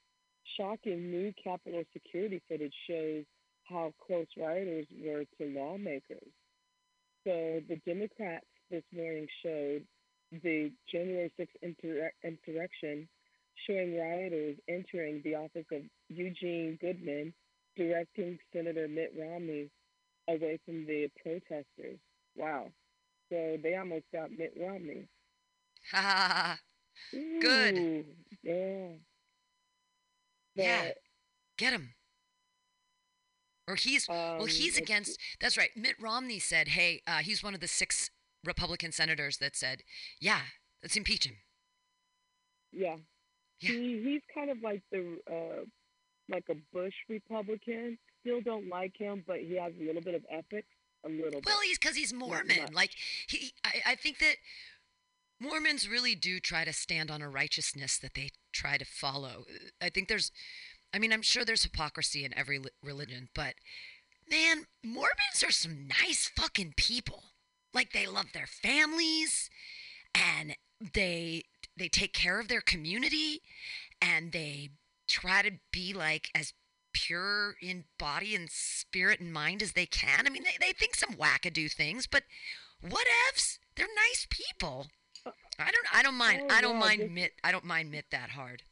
[0.59, 3.25] Shocking new Capitol security footage shows
[3.65, 6.29] how close rioters were to lawmakers.
[7.25, 9.85] So the Democrats this morning showed
[10.43, 13.09] the January 6th inter- insurrection
[13.67, 17.33] showing rioters entering the office of Eugene Goodman,
[17.77, 19.71] directing Senator Mitt Romney
[20.29, 21.99] away from the protesters.
[22.37, 22.69] Wow.
[23.31, 25.09] So they almost got Mitt Romney.
[25.93, 26.59] Ha.
[27.13, 27.79] Good.
[27.79, 28.05] Ooh,
[28.43, 28.89] Yeah.
[30.55, 30.91] Yeah.
[31.57, 31.95] Get him.
[33.67, 35.19] Or he's well, um, he's against.
[35.41, 35.71] That's right.
[35.77, 38.11] Mitt Romney said, "Hey, uh, he's one of the six
[38.45, 39.83] Republican senators that said,
[40.21, 40.41] yeah,
[40.83, 41.37] let's impeach him."
[42.73, 42.97] Yeah.
[43.61, 43.71] Yeah.
[43.71, 45.65] He he's kind of like the uh
[46.31, 47.99] like a Bush Republican.
[48.21, 50.69] Still don't like him, but he has a little bit of ethics.
[51.05, 51.67] A little Well, bit.
[51.69, 52.73] he's because he's Mormon.
[52.75, 52.91] Like
[53.27, 54.37] he, I, I think that
[55.41, 59.45] Mormons really do try to stand on a righteousness that they try to follow.
[59.81, 60.31] I think there's,
[60.93, 63.55] I mean, I'm sure there's hypocrisy in every religion, but
[64.31, 67.23] man, Mormons are some nice fucking people.
[67.73, 69.49] Like they love their families,
[70.15, 70.57] and
[70.93, 71.45] they
[71.77, 73.41] they take care of their community,
[74.03, 74.71] and they
[75.11, 76.53] try to be like as
[76.93, 80.27] pure in body and spirit and mind as they can.
[80.27, 82.23] I mean, they, they think some wackadoo things, but
[82.85, 83.59] whatevs.
[83.77, 84.87] They're nice people.
[85.59, 87.91] I don't I don't mind Oh, I don't yeah, mind just- Mitt I don't mind
[87.91, 88.63] Mitt that hard.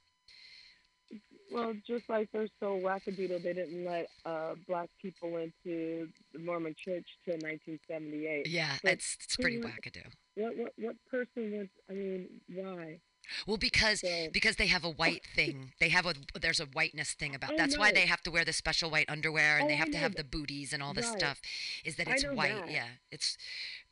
[1.51, 6.75] Well, just like they're so wackadoodle, they didn't let uh, black people into the Mormon
[6.77, 8.47] Church till 1978.
[8.47, 10.05] Yeah, But it's it's pretty wackadoo.
[10.35, 11.69] What what what person was?
[11.89, 12.99] I mean, why?
[13.47, 15.73] Well, because So- because they have a white thing.
[15.81, 17.53] They have a there's a whiteness thing about.
[17.53, 19.77] I That's why they have to wear the special white underwear and Oh, they I
[19.77, 21.19] have to know have the booties and all this Right.
[21.19, 21.41] stuff.
[21.85, 22.55] Is that it's white?
[22.55, 22.71] that.
[22.71, 23.37] Yeah, it's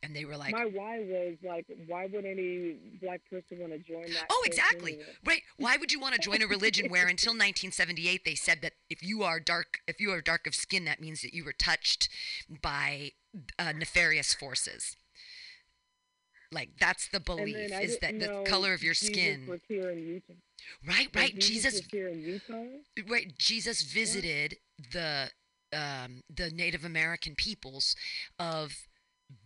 [0.03, 3.79] and they were like, My why was like, why would any black person want to
[3.79, 4.25] join that?
[4.29, 4.93] Oh, exactly.
[4.93, 5.09] anyway?
[5.25, 5.41] Right.
[5.57, 9.01] Why would you want to join a religion where until 1978 they said that if
[9.01, 12.09] you are dark, if you are dark of skin, that means that you were touched
[12.61, 13.11] by
[13.57, 14.97] uh, nefarious forces.
[16.51, 19.47] Like that's the belief is that the color of your Jesus skin.
[19.47, 20.33] was here in Utah.
[20.87, 21.37] Right, right.
[21.37, 22.63] Jesus, here in Utah.
[23.09, 23.33] right.
[23.37, 24.55] Jesus visited
[24.93, 25.29] the
[25.73, 27.95] um, the Native American peoples
[28.39, 28.87] of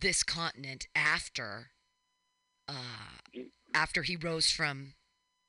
[0.00, 1.70] this continent after
[2.68, 2.74] uh,
[3.74, 4.94] after he rose from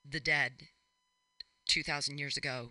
[0.08, 0.54] the dead
[1.68, 2.70] 2,000 years ago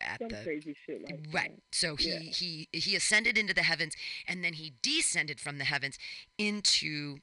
[0.00, 1.62] at Some the crazy shit like right that.
[1.72, 2.18] so he Yeah.
[2.18, 3.94] he he ascended into the heavens
[4.26, 5.98] and then he descended from the heavens
[6.38, 7.18] into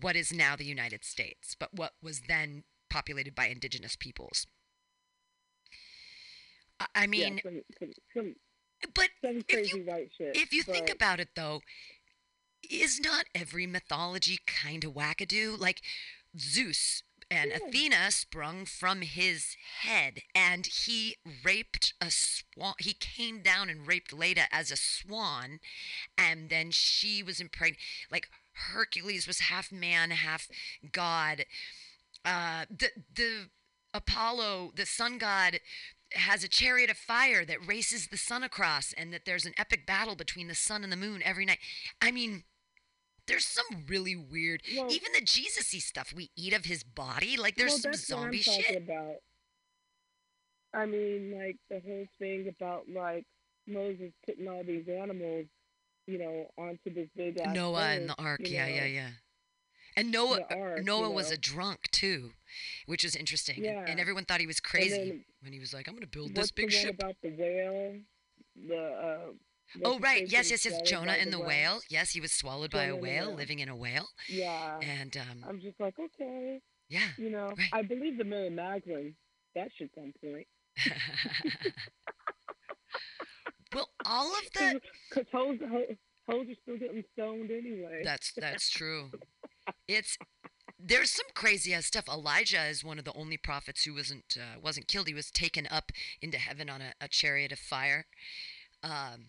[0.00, 4.46] what is now the united states but what was then populated by indigenous peoples
[6.94, 8.34] i, mean yeah, some, some, some,
[8.94, 9.08] but
[9.48, 9.84] if you
[10.16, 10.36] shit.
[10.36, 11.60] if you think about it though
[12.68, 15.82] is not every mythology kind of wackadoo like
[16.38, 17.58] zeus and Yeah.
[17.66, 24.12] athena sprung from his head and he raped a swan he came down and raped
[24.12, 25.60] leda as a swan
[26.18, 28.28] and then she was impregnated like
[28.72, 30.48] hercules was half man half
[30.92, 31.44] god.
[32.24, 33.50] Uh the the
[33.94, 35.60] apollo the sun god
[36.12, 39.86] has a chariot of fire that races the sun across and that there's an epic
[39.86, 41.58] battle between the sun and the moon every night.
[42.00, 42.44] I mean
[43.26, 47.56] there's some really weird Well- even the jesus-y stuff we eat of his body like
[47.56, 48.76] there's well, some that's what I'm zombie shit.
[48.76, 49.16] about.
[50.74, 53.24] I mean, like the whole thing about like
[53.66, 55.46] Moses putting all these animals,
[56.06, 58.86] you know, onto this big ass noah and the ark yeah yeah know.
[58.86, 59.08] yeah
[59.96, 62.32] and noah The ark, you noah was a drunk too
[62.86, 65.88] which was interesting and- and everyone thought he was crazy then when he was like
[65.88, 68.00] i'm gonna build this big the ship about the whale?
[68.68, 69.32] The uh,
[69.84, 72.84] oh right yes yes yes jonah by and the whale yes he was swallowed by
[72.84, 73.36] a Jonah and the whale whale.
[73.36, 77.68] living in a whale Yeah, and um I'm just like, okay, yeah you know, Right.
[77.72, 79.14] I believe the Mary Magdalene.
[79.56, 80.46] That should some point.
[83.76, 85.58] well, all of the Because hoes,
[86.28, 88.00] hoes are still getting stoned anyway.
[88.04, 89.10] that's that's true.
[89.86, 90.18] It's
[90.78, 92.08] there's some crazy ass stuff.
[92.08, 95.08] Elijah is one of the only prophets who wasn't uh, wasn't killed.
[95.08, 98.06] He was taken up into heaven on a, a chariot of fire.
[98.82, 99.28] Um,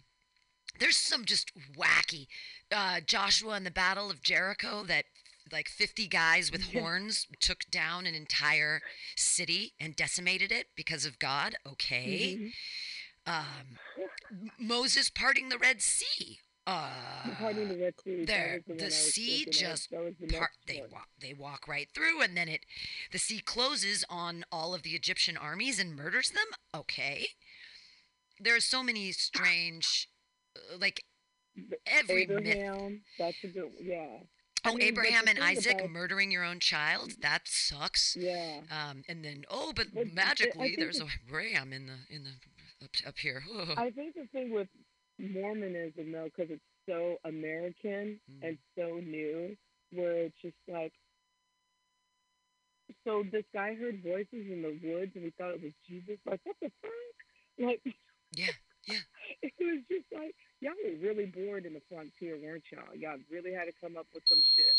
[0.80, 2.28] there's some just wacky
[2.72, 5.06] uh, Joshua in the Battle of Jericho that
[5.52, 8.82] like 50 guys with horns took down an entire
[9.16, 11.56] city and decimated it because of God.
[11.66, 12.38] Okay.
[12.38, 12.52] Mhm.
[13.28, 13.78] Um,
[14.60, 16.40] Moses parting the Red Sea.
[16.66, 16.90] Uh,
[17.40, 18.26] Parting the Red Sea.
[18.26, 22.36] there- the, the I sea just the part they walk they walk right through and
[22.36, 22.66] then it
[23.14, 27.28] the sea closes on all of the Egyptian armies and murders them okay
[28.38, 30.10] there are so many strange
[30.58, 31.06] uh, like
[31.86, 33.72] every myth That's a good.
[33.82, 34.18] Yeah.
[34.66, 38.60] I oh mean, Abraham and Isaac about- murdering your own child that sucks Yeah.
[38.70, 42.26] um and then oh but But I- I magically there's a ram in the in
[42.26, 42.32] the
[42.84, 43.44] up, up here
[43.78, 44.68] I think the thing with
[45.20, 48.48] Mormonism, though, because it's so American Mm.
[48.48, 49.56] and so new,
[49.92, 50.94] where it's just like,
[53.04, 56.18] so this guy heard voices in the woods and he thought it was Jesus.
[56.26, 56.92] Like, what the fuck?
[57.60, 57.82] Like,
[58.32, 58.52] Yeah,
[58.88, 59.00] yeah.
[59.42, 62.96] it was just like y'all were really bored in the frontier, weren't y'all?
[62.96, 64.76] Y'all really had to come up with some shit.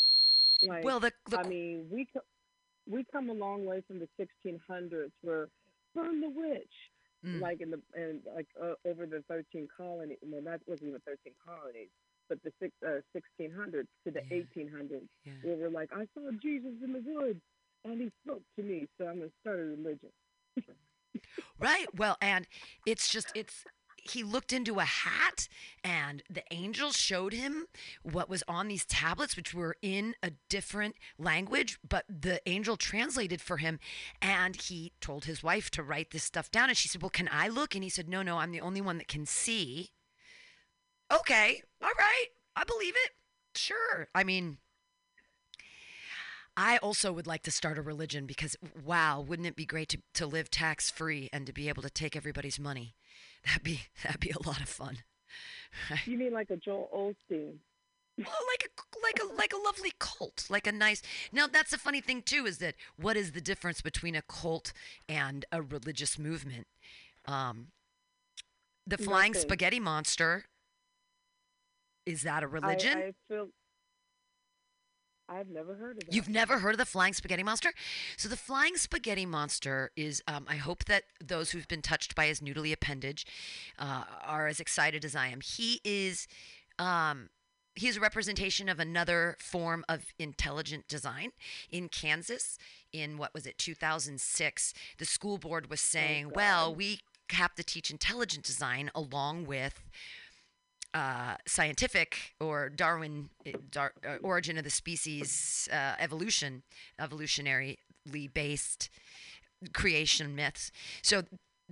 [0.67, 2.25] Like, well, the, the I mean, we co-
[2.89, 5.47] we come a long way from the 1600s, where
[5.95, 6.73] burn the witch,
[7.25, 10.17] mm, like in the and like uh, over the 13 colonies.
[10.23, 11.89] Well, that wasn't even 13 colonies,
[12.29, 14.37] but the six, uh, 1600s to the Yeah.
[14.37, 15.33] 1800s, yeah.
[15.43, 17.41] where we're like, I saw Jesus in the woods,
[17.85, 20.11] and he spoke to me, so I'm gonna start a religion.
[21.59, 21.87] Right.
[21.95, 22.47] Well, and
[22.85, 23.65] it's just it's
[24.03, 25.47] he looked into a hat
[25.83, 27.65] and the angel showed him
[28.03, 33.41] what was on these tablets which were in a different language but the angel translated
[33.41, 33.79] for him
[34.21, 37.29] and he told his wife to write this stuff down and she said well can
[37.31, 37.75] i look?
[37.75, 39.91] And he said no no i'm the only one that can see.
[41.11, 43.11] Okay all right i believe it
[43.55, 44.07] sure.
[44.13, 44.57] I mean
[46.61, 50.01] I also would like to start a religion because wow, wouldn't it be great to,
[50.15, 52.95] to live tax free and to be able to take everybody's money?
[53.45, 54.99] That'd be that'd be a lot of fun.
[56.05, 57.57] You mean like a Joel Osteen?
[58.17, 61.01] Well, like a like a like a lovely cult, like a nice.
[61.31, 64.73] Now that's the funny thing too is that what is the difference between a cult
[65.07, 66.67] and a religious movement?
[67.25, 67.67] Um,
[68.85, 69.47] the flying Nothing.
[69.47, 70.45] spaghetti monster.
[72.05, 72.97] Is that a religion?
[72.97, 73.49] I, I feel.
[75.29, 76.13] I've never heard of that.
[76.13, 77.71] You've never heard of the flying spaghetti monster?
[78.17, 80.23] So the flying spaghetti monster is.
[80.27, 83.25] Um, I hope that those who've been touched by his noodly appendage
[83.77, 85.41] uh, are as excited as I am.
[85.41, 86.27] He is.
[86.77, 87.29] Um,
[87.75, 91.31] he is a representation of another form of intelligent design
[91.69, 92.57] in Kansas.
[92.91, 94.73] In what was it, 2006?
[94.97, 97.01] The school board was saying, "Well, we
[97.31, 99.83] have to teach intelligent design along with."
[100.93, 103.29] Uh, scientific or Darwin
[103.71, 106.63] dar- uh, origin of the species uh, evolution,
[106.99, 107.77] evolutionarily
[108.33, 108.89] based
[109.73, 110.71] creation myths.
[111.01, 111.23] So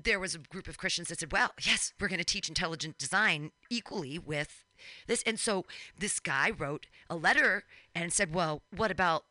[0.01, 2.97] there was a group of Christians that said, "Well, yes, we're going to teach intelligent
[2.97, 4.63] design equally with
[5.07, 5.65] this." And so
[5.97, 7.63] this guy wrote a letter
[7.95, 9.25] and said, "Well, what about?"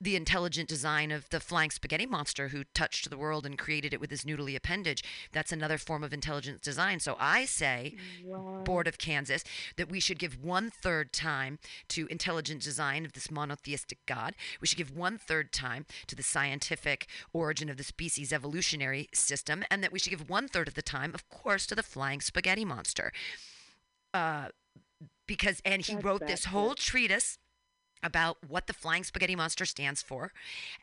[0.00, 4.00] The intelligent design of the flying spaghetti monster who touched the world and created it
[4.00, 5.02] with his noodly appendage.
[5.32, 7.00] That's another form of intelligent design.
[7.00, 8.62] So I say, Wow.
[8.64, 9.44] Board of Kansas
[9.76, 14.34] that we should give one third time to intelligent design of this monotheistic God.
[14.60, 19.64] We should give one third time to the scientific origin of the species evolutionary system,
[19.70, 22.20] and that we should give one third of the time, of course, to the flying
[22.20, 23.12] spaghetti monster.
[24.12, 24.48] Uh,
[25.26, 27.38] because and he That's wrote this whole treatise
[28.04, 30.32] about what the flying spaghetti monster stands for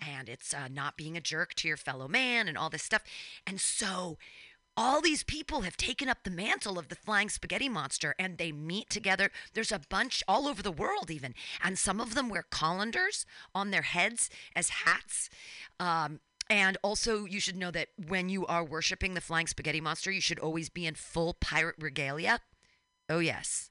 [0.05, 3.03] and it's uh, not being a jerk to your fellow man and all this stuff.
[3.45, 4.17] And so
[4.76, 8.51] all these people have taken up the mantle of the flying spaghetti monster and they
[8.51, 9.30] meet together.
[9.53, 11.36] There's a bunch all over the world even.
[11.63, 15.30] And some of them wear colanders on their heads as hats.
[15.80, 16.19] Um,
[16.49, 20.22] and also you should know that when you are worshiping the flying spaghetti monster you
[20.22, 22.39] should always be in full pirate regalia.
[23.09, 23.70] Oh yes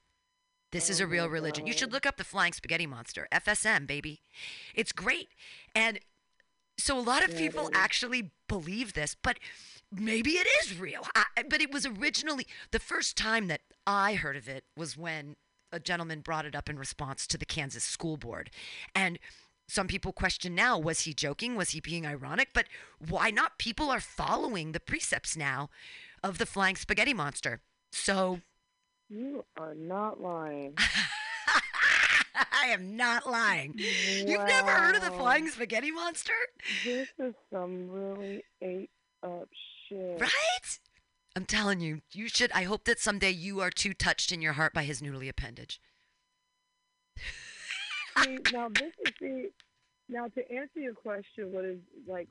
[0.72, 1.66] this is a real religion.
[1.66, 4.22] You should look up the Flying Spaghetti Monster, FSM, baby.
[4.74, 5.28] It's great.
[5.74, 6.00] And
[6.78, 9.38] so a lot of people actually believe this, but
[9.92, 11.06] maybe it is real.
[11.14, 15.36] I, but it was originally the first time that I heard of it was when
[15.72, 18.50] a gentleman brought it up in response to the Kansas school board.
[18.94, 19.18] And
[19.68, 21.54] some people question now was he joking?
[21.54, 22.48] Was he being ironic?
[22.52, 22.66] But
[22.98, 23.58] why not?
[23.58, 25.70] People are following the precepts now
[26.24, 27.60] of the Flying Spaghetti Monster.
[27.92, 28.40] So
[29.10, 30.74] You are not lying.
[32.52, 33.74] I am not lying.
[33.76, 36.32] You've never heard of the flying spaghetti monster?
[36.84, 38.90] This is some really ate
[39.24, 39.48] up
[39.88, 40.20] shit.
[40.20, 40.78] Right?
[41.34, 42.52] I'm telling you, you should.
[42.52, 45.80] I hope that someday you are too touched in your heart by his noodly appendage.
[48.22, 49.50] See, now this is the
[50.08, 52.28] now to answer your question, what is like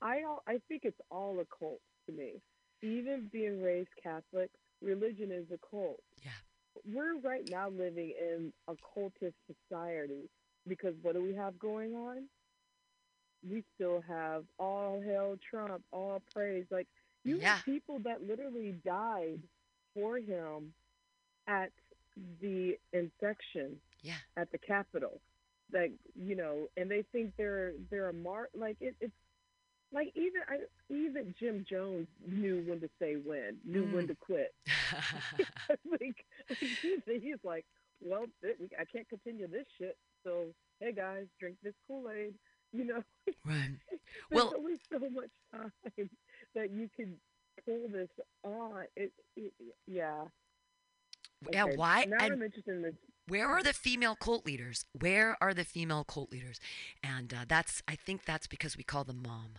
[0.00, 2.40] I I think it's all a cult to me.
[2.82, 4.50] Even being raised Catholic,
[4.82, 6.00] religion is a cult.
[6.22, 6.30] Yeah.
[6.84, 10.28] We're right now living in a cultist society
[10.66, 12.28] because what do we have going on?
[13.48, 16.66] We still have all hail Trump, all praise.
[16.70, 16.88] Like
[17.24, 17.56] you Yeah.
[17.56, 19.42] have people that literally died
[19.94, 20.74] for him
[21.46, 21.72] at
[22.40, 24.18] the infection Yeah.
[24.36, 25.20] at the Capitol.
[25.72, 28.50] Like you know, and they think they're they're a mark.
[28.54, 29.14] Like it, it's
[29.92, 30.56] like even I,
[30.92, 34.08] even Jim Jones knew when to say when, knew when Mm.
[34.08, 34.54] to quit.
[35.90, 36.16] like
[36.58, 37.64] he's, like,
[38.00, 39.96] well, I can't continue this shit.
[40.24, 40.46] So
[40.80, 42.34] hey guys, drink this Kool Aid.
[42.72, 43.02] You know,
[43.44, 43.70] right.
[43.90, 45.72] there's Well- only so much time
[46.54, 47.16] that you can
[47.66, 48.08] pull this
[48.44, 48.84] on.
[48.96, 49.52] It, it
[49.86, 50.24] yeah.
[51.52, 52.04] Yeah, why?
[52.08, 52.94] Now And I'm interested in this.
[53.26, 54.84] where are the female cult leaders?
[54.98, 56.60] Where are the female cult leaders?
[57.02, 59.54] And uh, that's, I think that's because we call them mom,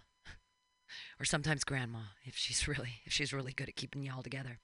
[1.19, 4.59] or sometimes grandma, if she's really, if she's really good at keeping y'all together.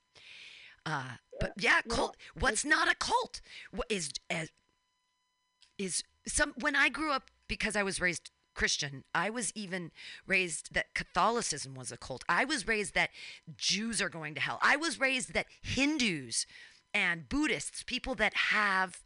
[0.86, 2.16] Uh, but yeah, cult.
[2.38, 3.42] What's not a cult?
[3.72, 4.50] What is as
[5.78, 9.06] is some when I grew up because I was raised Christian.
[9.16, 9.92] I was even
[10.28, 12.26] raised that Catholicism was a cult.
[12.28, 13.10] I was raised that
[13.56, 14.60] Jews are going to hell.
[14.62, 16.46] I was raised that Hindus
[16.94, 19.02] and Buddhists, people that have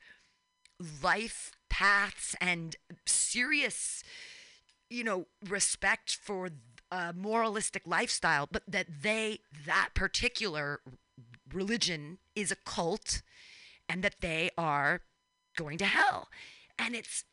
[1.03, 4.03] life paths and serious,
[4.89, 6.49] you know, respect for
[6.94, 10.80] a moralistic lifestyle, but that they, that particular
[11.52, 13.24] religion is a cult
[13.89, 15.02] and that they are
[15.58, 16.30] going to hell.
[16.78, 17.24] And it's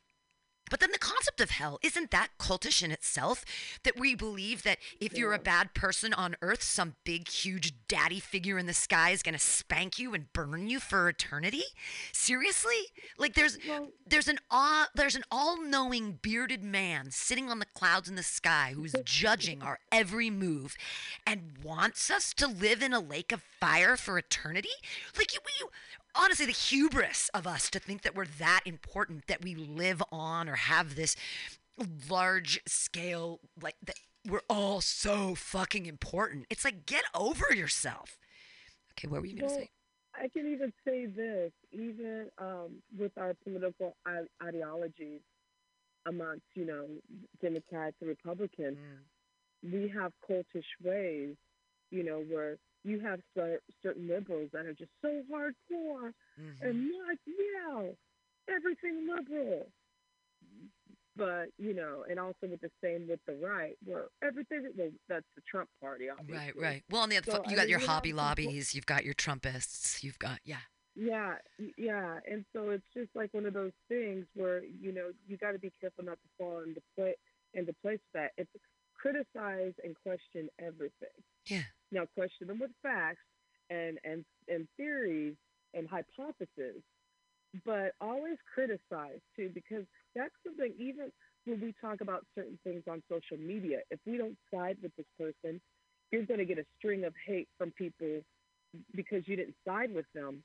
[0.70, 3.44] but then the concept of hell, isn't that cultish in itself?
[3.82, 8.20] That we believe that if you're a bad person on earth, some big, huge daddy
[8.20, 11.64] figure in the sky is going to spank you and burn you for eternity?
[12.12, 12.86] Seriously?
[13.18, 18.08] Like there's Well- there's an awe, there's an all-knowing bearded man sitting on the clouds
[18.08, 20.76] in the sky who's judging our every move
[21.26, 24.68] and wants us to live in a lake of fire for eternity?
[25.16, 25.68] Like you, you
[26.14, 30.48] honestly the hubris of us to think that we're that important that we live on
[30.48, 31.16] or have this
[32.08, 33.96] large scale like that
[34.28, 36.44] we're all so fucking important.
[36.50, 38.18] It's like get over yourself.
[38.92, 39.70] Okay what were you gonna say?
[40.14, 45.20] I can even say this, even um, with our political I- ideologies
[46.06, 46.86] amongst, you know,
[47.40, 48.76] Democrats and Republicans,
[49.64, 49.72] Mm.
[49.72, 51.36] we have cultish ways,
[51.90, 56.60] you know, where you have cer- certain liberals that are just so hardcore Mhm.
[56.62, 57.90] and like, yeah,
[58.48, 59.70] everything liberal.
[61.16, 65.26] But, you know, and also with the same with the right, where everything, well, that's
[65.36, 66.34] the Trump party, obviously.
[66.34, 68.74] right right well on the other So, you I got mean, your you hobby lobbies
[68.74, 70.62] you've got your trumpists you've got yeah
[70.94, 71.34] Yeah,
[71.76, 75.52] yeah, and so it's just like one of those things where you know you got
[75.52, 77.14] to be careful not to fall into play
[77.54, 78.30] into place that.
[78.38, 78.50] It's
[78.94, 81.08] criticize and question everything.
[81.46, 81.62] yeah
[81.92, 83.22] Now question them with facts
[83.70, 85.34] and and and theories
[85.74, 86.82] and hypotheses,
[87.64, 89.84] but always criticize too because
[90.14, 90.72] that's something.
[90.78, 91.10] Even
[91.46, 95.06] when we talk about certain things on social media, if we don't side with this
[95.18, 95.60] person,
[96.10, 98.20] you're going to get a string of hate from people
[98.94, 100.42] because you didn't side with them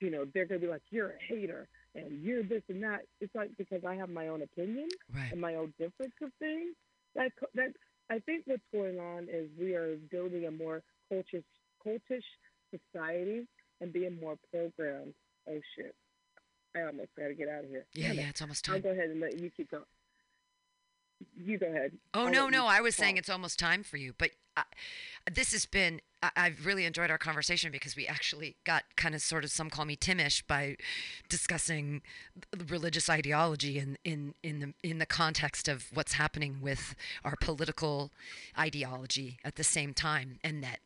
[0.00, 3.00] you know, they're going to be like, you're a hater and you're this and that.
[3.20, 6.74] It's like because I have my own opinion right and my own difference of things.
[7.14, 7.72] That that
[8.10, 10.82] I think what's going on is we are building a more
[11.12, 11.44] cultish
[11.86, 12.24] cultish
[12.70, 13.46] society
[13.80, 15.14] and being more programmed.
[15.48, 15.94] Oh shit!
[16.76, 17.86] I almost got to get out of here.
[17.94, 18.20] yeah Damn it.
[18.22, 18.76] yeah it's almost time.
[18.76, 19.84] I'll go ahead and let you keep going.
[21.36, 21.92] You go ahead.
[22.14, 22.66] Oh I'll no, no!
[22.66, 24.62] I was saying it's almost time for you, but uh,
[25.32, 26.00] this has been.
[26.22, 29.86] I've really enjoyed our conversation because we actually got kind of sort of some call
[29.86, 30.76] me Timish by
[31.28, 32.02] discussing
[32.68, 36.94] religious ideology in in in the in the context of what's happening with
[37.24, 38.10] our political
[38.58, 40.80] ideology at the same time, and that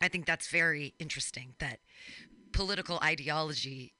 [0.00, 1.80] I think that's very interesting that
[2.52, 3.92] political ideology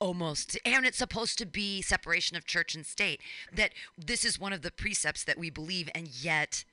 [0.00, 3.20] almost and it's supposed to be separation of church and state
[3.52, 6.64] that this is one of the precepts that we believe and yet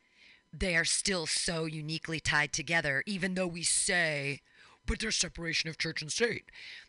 [0.53, 4.41] they are still so uniquely tied together even though we say
[4.85, 6.45] but there's separation of church and state.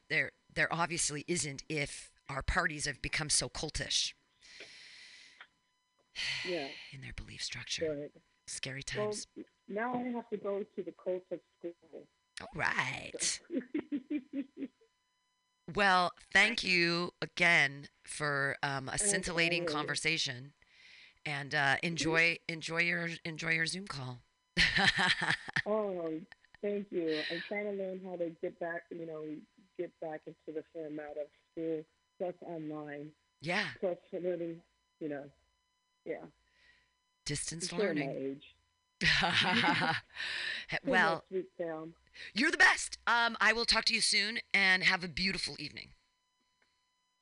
[0.08, 4.12] There there obviously isn't if our parties have become so cultish.
[6.46, 6.68] Yeah.
[6.92, 7.90] in their belief structure.
[7.90, 8.10] Ahead.
[8.46, 9.26] scary Well, times.
[9.68, 12.06] now I have to go to the cult of school.
[12.40, 13.40] all right
[15.74, 20.52] well thank you again for um, a scintillating conversation
[21.26, 24.18] and uh, enjoy enjoy your enjoy your zoom call
[25.66, 26.10] Oh,
[26.60, 27.20] thank you.
[27.30, 29.24] I'm trying to learn how to get back, you know,
[29.78, 31.82] get back into the format of school
[32.18, 33.10] plus online
[33.40, 34.60] yeah plus learning,
[35.00, 35.24] you know,
[36.04, 36.24] yeah.
[37.24, 38.44] distance my learning age.
[40.84, 41.94] Well luck, sweet Sam.
[42.34, 45.88] you're the best um, i will talk to you soon and have a beautiful evening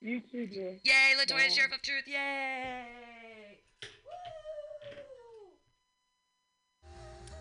[0.00, 0.76] You too, dear.
[0.84, 2.84] yay latoya sheriff of truth yay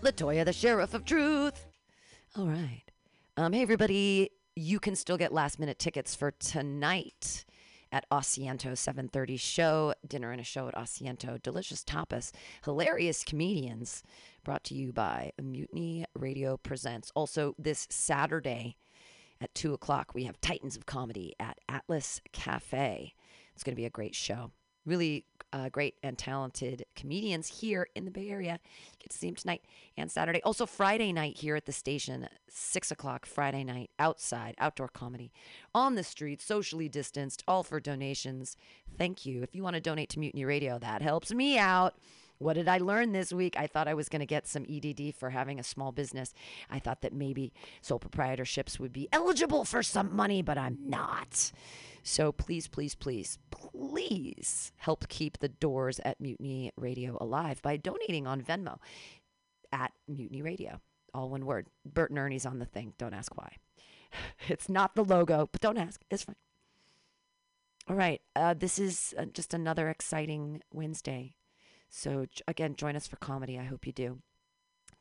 [0.01, 1.65] Latoya, the Sheriff of Truth.
[2.37, 2.83] All right.
[3.35, 4.29] Um, hey, everybody.
[4.55, 7.45] You can still get last minute tickets for tonight
[7.91, 11.41] at Asiento 7:30 show, dinner and a show at Asiento.
[11.41, 12.31] Delicious tapas,
[12.63, 14.03] hilarious comedians.
[14.43, 17.11] Brought to you by Mutiny Radio Presents.
[17.13, 18.77] Also, this Saturday
[19.41, 23.13] at two o'clock, we have Titans of Comedy at Atlas Cafe.
[23.53, 24.51] It's going to be a great show.
[24.85, 28.59] Really uh, great and talented comedians here in the Bay Area.
[28.99, 29.63] Get to see them tonight
[29.97, 30.41] and Saturday.
[30.43, 35.31] Also, Friday night here at the station, 6 o'clock Friday night, outside, outdoor comedy,
[35.73, 38.55] on the street, socially distanced, all for donations.
[38.97, 39.41] Thank you.
[39.41, 41.95] If you want to donate to Mutiny Radio, that helps me out.
[42.39, 43.55] What did I learn this week?
[43.57, 46.33] I thought I was going to get some EDD for having a small business.
[46.69, 51.51] I thought that maybe sole proprietorships would be eligible for some money, but I'm not.
[52.01, 58.25] So please, please, please, please help keep the doors at Mutiny Radio alive by donating
[58.25, 58.77] on Venmo
[59.73, 60.79] at Mutiny Radio.
[61.13, 61.67] All one word.
[61.85, 62.93] Bert and Ernie's on the thing.
[62.97, 63.55] Don't ask why.
[64.47, 66.01] It's not the logo, but don't ask.
[66.09, 66.35] It's fine.
[67.87, 68.21] All right.
[68.35, 71.35] Uh, this is uh, just another exciting Wednesday.
[71.89, 73.57] So, again, join us for comedy.
[73.57, 74.19] I hope you do.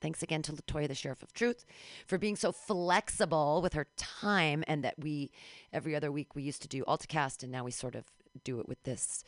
[0.00, 1.64] Thanks again to Latoya, the Sheriff of Truth,
[2.06, 5.30] for being so flexible with her time, and that we
[5.72, 8.04] every other week we used to do AltaCast, and now we sort of
[8.44, 9.24] do it with this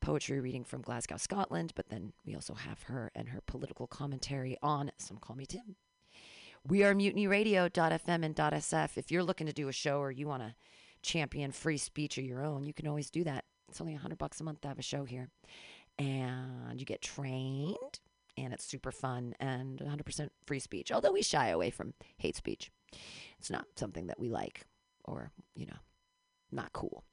[0.00, 1.72] poetry reading from Glasgow, Scotland.
[1.76, 5.76] But then we also have her and her political commentary on Some Call Me Tim.
[6.66, 8.96] We are mutinyradio.fm and .sf.
[8.96, 10.54] If you're looking to do a show or you want to
[11.02, 13.44] champion free speech of your own, you can always do that.
[13.68, 15.28] It's only 100 bucks a month to have a show here.
[15.98, 18.00] And you get trained,
[18.36, 20.90] and it's super fun and 100% free speech.
[20.90, 22.70] Although we shy away from hate speech,
[23.38, 24.66] it's not something that we like
[25.04, 25.78] or, you know,
[26.50, 27.04] not cool.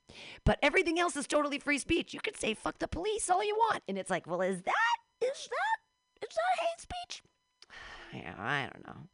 [0.45, 2.13] But everything else is totally free speech.
[2.13, 3.83] You can say fuck the police all you want.
[3.87, 7.23] And it's like, well, is that, is that, is that hate speech?
[8.13, 9.07] Yeah, I don't know.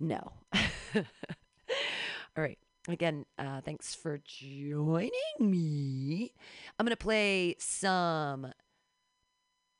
[0.00, 0.32] No.
[2.36, 2.58] All right.
[2.88, 6.32] Again, uh, thanks for joining me.
[6.78, 8.52] I'm going to play some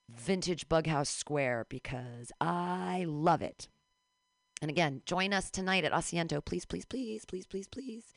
[0.09, 3.69] vintage Bughouse Square because I love it.
[4.61, 8.13] And again, join us tonight at Asiento, please, please, please, please, please, please.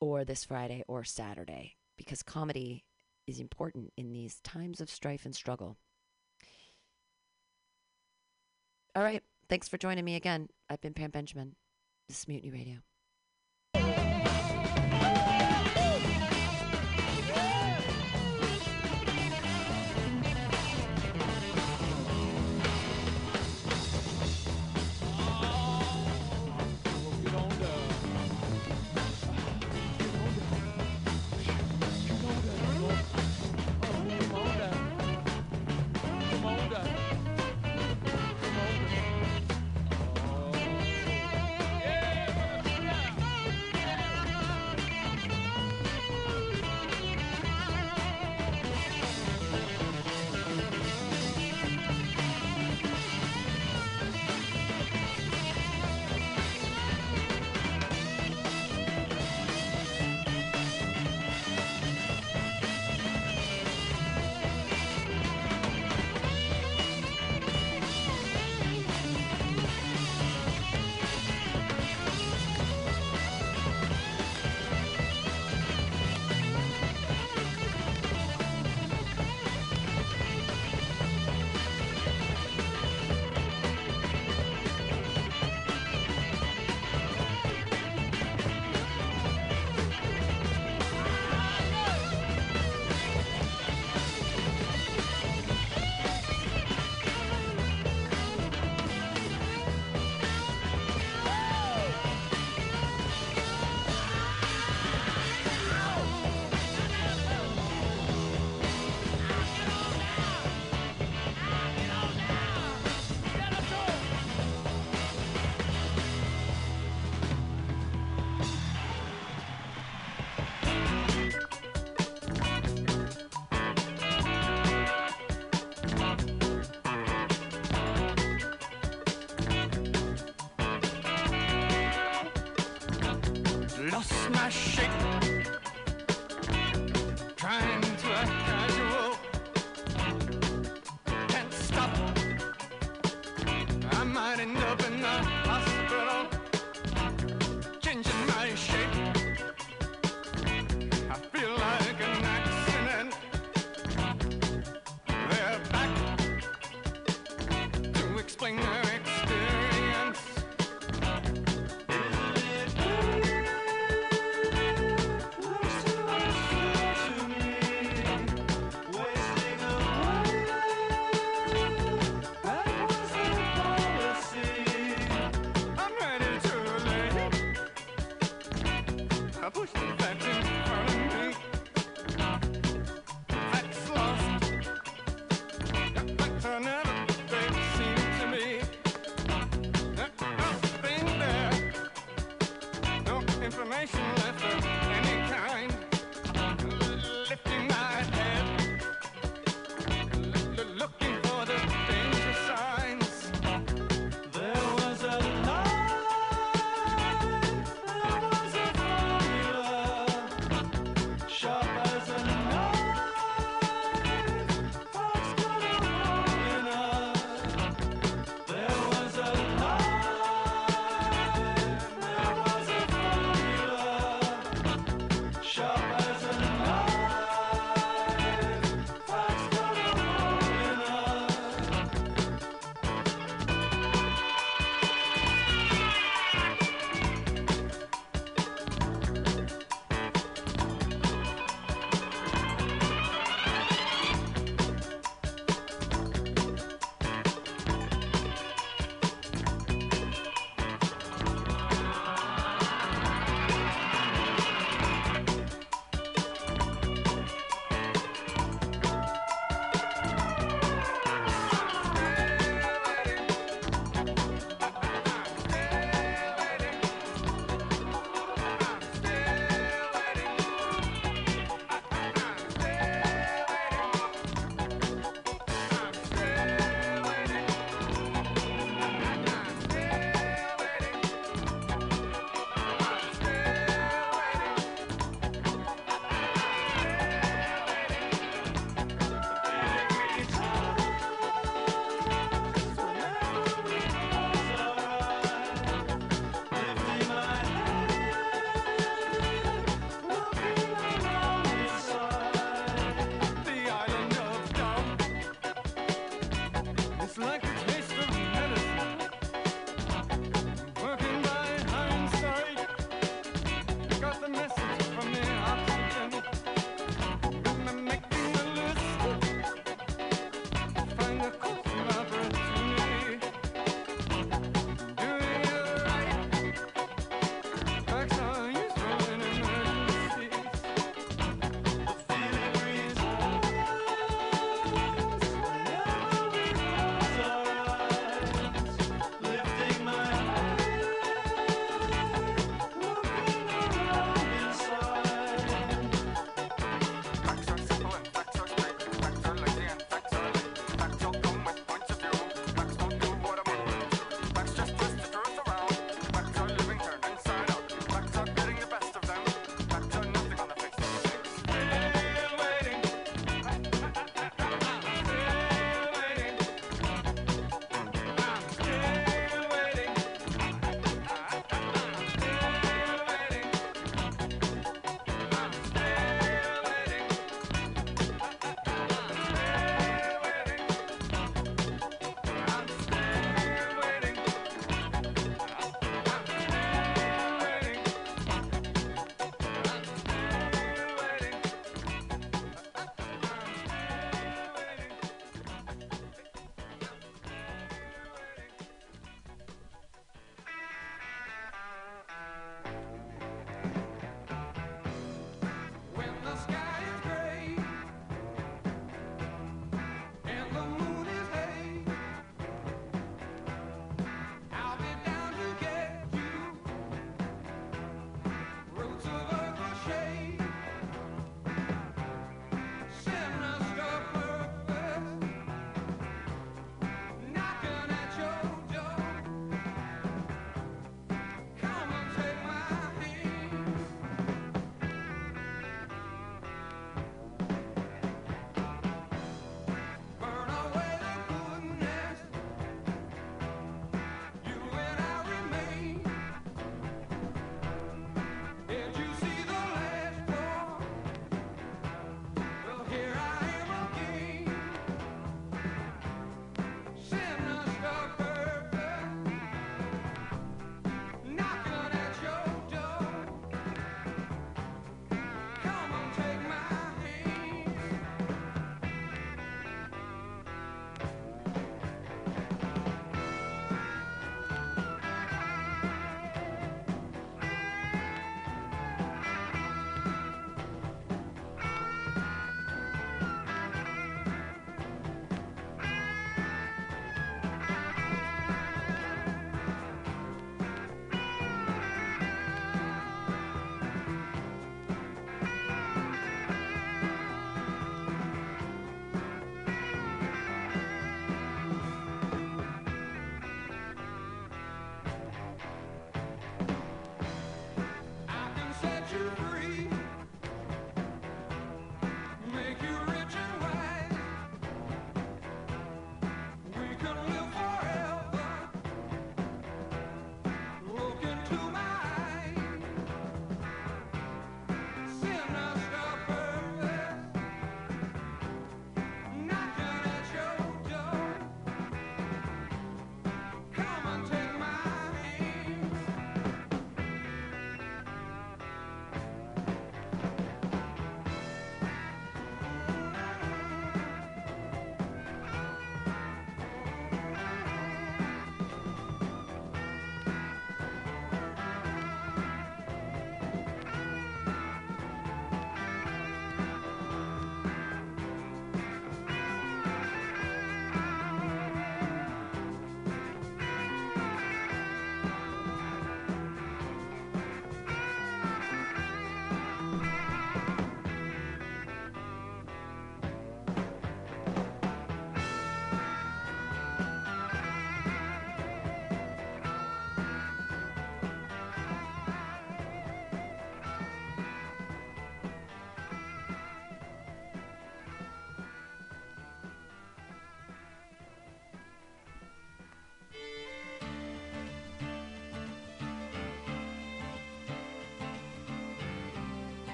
[0.00, 2.84] Or this Friday or Saturday because comedy
[3.26, 5.76] is important in these times of strife and struggle.
[8.94, 9.22] All right.
[9.48, 10.48] Thanks for joining me again.
[10.68, 11.54] I've been Pam Benjamin.
[12.08, 12.87] This is Mutiny Radio.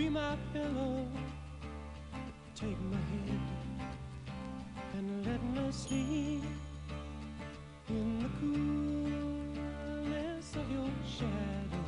[0.00, 1.06] Be my pillow.
[2.54, 3.40] Take my hand
[4.94, 6.44] and let me sleep
[7.90, 9.76] in the coolness
[10.56, 11.84] of your shadow,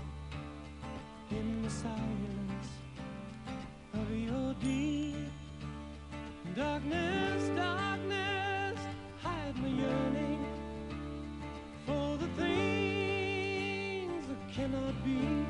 [1.30, 2.68] in the silence
[3.94, 5.32] of your deep
[6.54, 8.78] darkness, darkness,
[9.22, 10.44] hide my yearning
[11.86, 15.41] for the things that cannot be.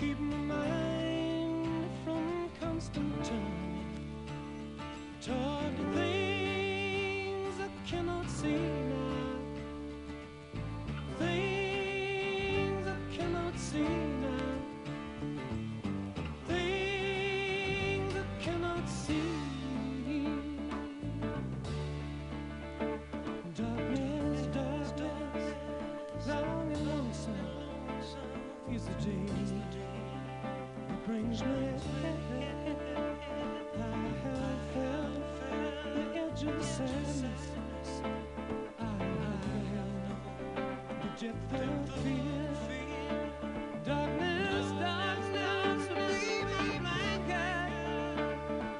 [0.00, 3.84] Keep my mind from constant turning
[5.20, 8.99] toward things I cannot see now.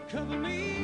[0.09, 0.80] Cover me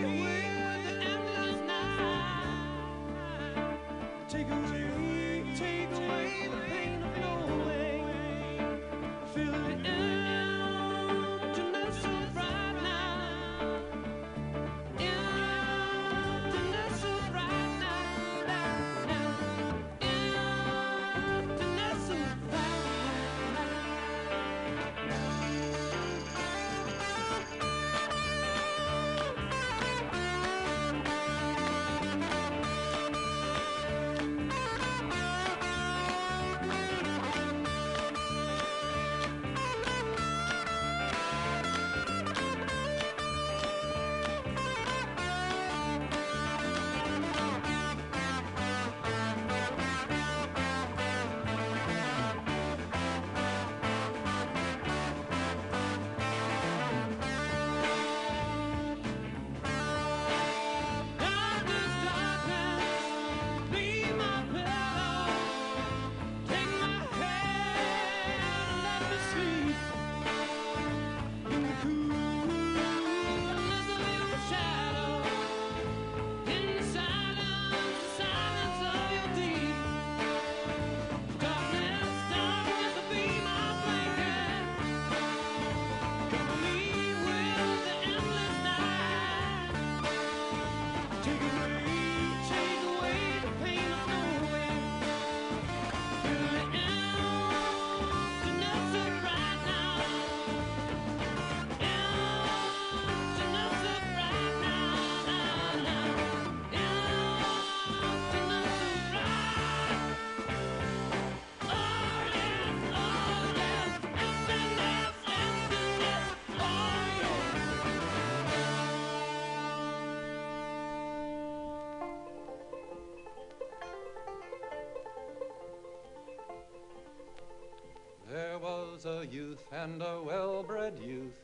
[129.07, 131.35] a youth and a well-bred youth,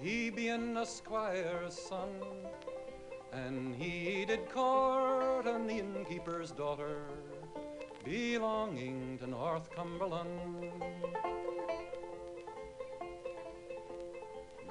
[0.00, 2.10] he being a squire's son,
[3.32, 7.02] and he did court an innkeeper's daughter,
[8.04, 10.72] belonging to Northumberland.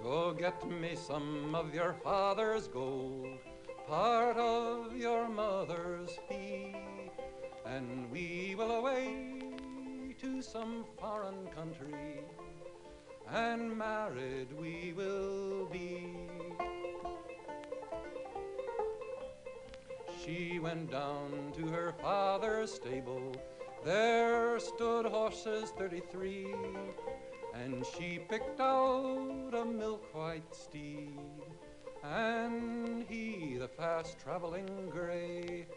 [0.03, 3.39] Go get me some of your father's gold,
[3.88, 6.75] part of your mother's fee,
[7.65, 9.36] and we will away
[10.22, 12.22] to some foreign country,
[13.30, 16.15] and married we will be.
[20.24, 23.32] She went down to her father's stable.
[23.86, 26.47] There stood horses 33,
[27.53, 31.20] and she picked out a milk white steed,
[32.03, 35.68] and he the fast traveling gray.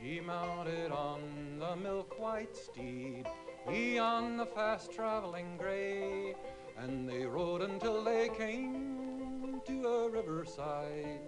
[0.00, 3.24] She mounted on the milk white steed,
[3.68, 6.34] he on the fast traveling gray,
[6.78, 11.20] and they rode until they came to a riverside.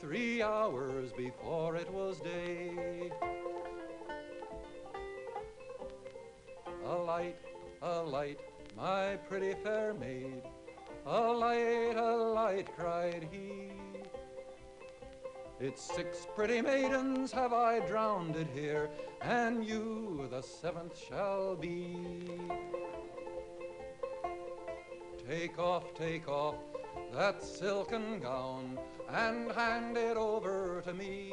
[0.00, 3.10] Three hours before it was day.
[6.84, 7.36] A light,
[7.82, 8.40] a light,
[8.76, 10.42] my pretty fair maid.
[11.06, 13.75] A light, a light, cried he.
[15.58, 18.90] It's six pretty maidens have I drowned it here,
[19.22, 21.96] and you the seventh shall be.
[25.26, 26.56] Take off, take off
[27.14, 28.78] that silken gown
[29.08, 31.32] and hand it over to me.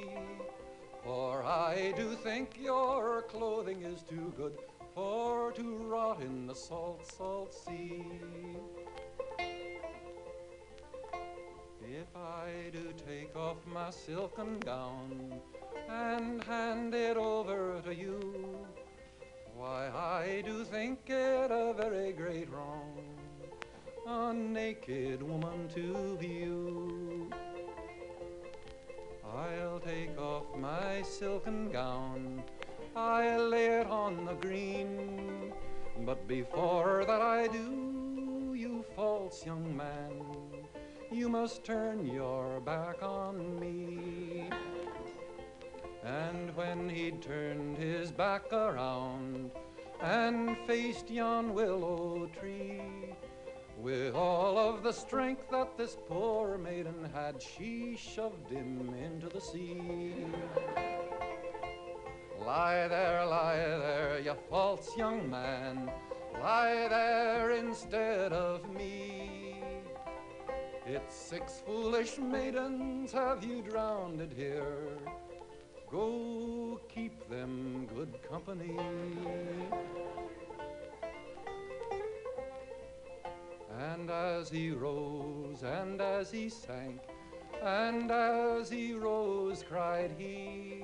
[1.03, 4.57] For I do think your clothing is too good
[4.95, 8.05] for to rot in the salt, salt sea.
[11.85, 15.41] If I do take off my silken gown
[15.89, 18.65] and hand it over to you,
[19.53, 22.97] why, I do think it a very great wrong,
[24.07, 27.29] a naked woman to view.
[29.25, 32.43] I'll take off my silken gown,
[32.95, 35.53] I'll lay it on the green,
[36.05, 40.23] but before that I do, you false young man,
[41.13, 44.49] you must turn your back on me.
[46.03, 49.51] And when he'd turned his back around
[50.01, 52.81] and faced yon willow tree,
[53.77, 59.41] with all of the strength that this poor maiden had, she shoved him into the
[59.41, 60.15] sea.
[62.39, 65.91] Lie there, lie there, you false young man,
[66.41, 69.52] lie there instead of me.
[70.85, 74.97] It's six foolish maidens have you drowned here.
[75.89, 78.77] Go keep them good company.
[83.79, 86.99] And as he rose, and as he sank,
[87.63, 90.83] and as he rose, cried he,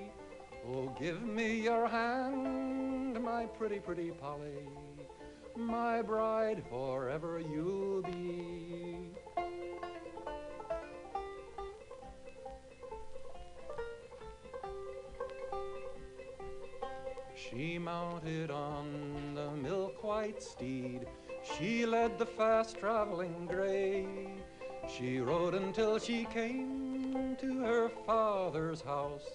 [0.65, 4.69] Oh, give me your hand, my pretty, pretty Polly,
[5.57, 8.98] my bride forever you'll be.
[17.49, 21.07] She mounted on the milk white steed.
[21.57, 24.05] She led the fast traveling gray.
[24.87, 29.25] She rode until she came to her father's house.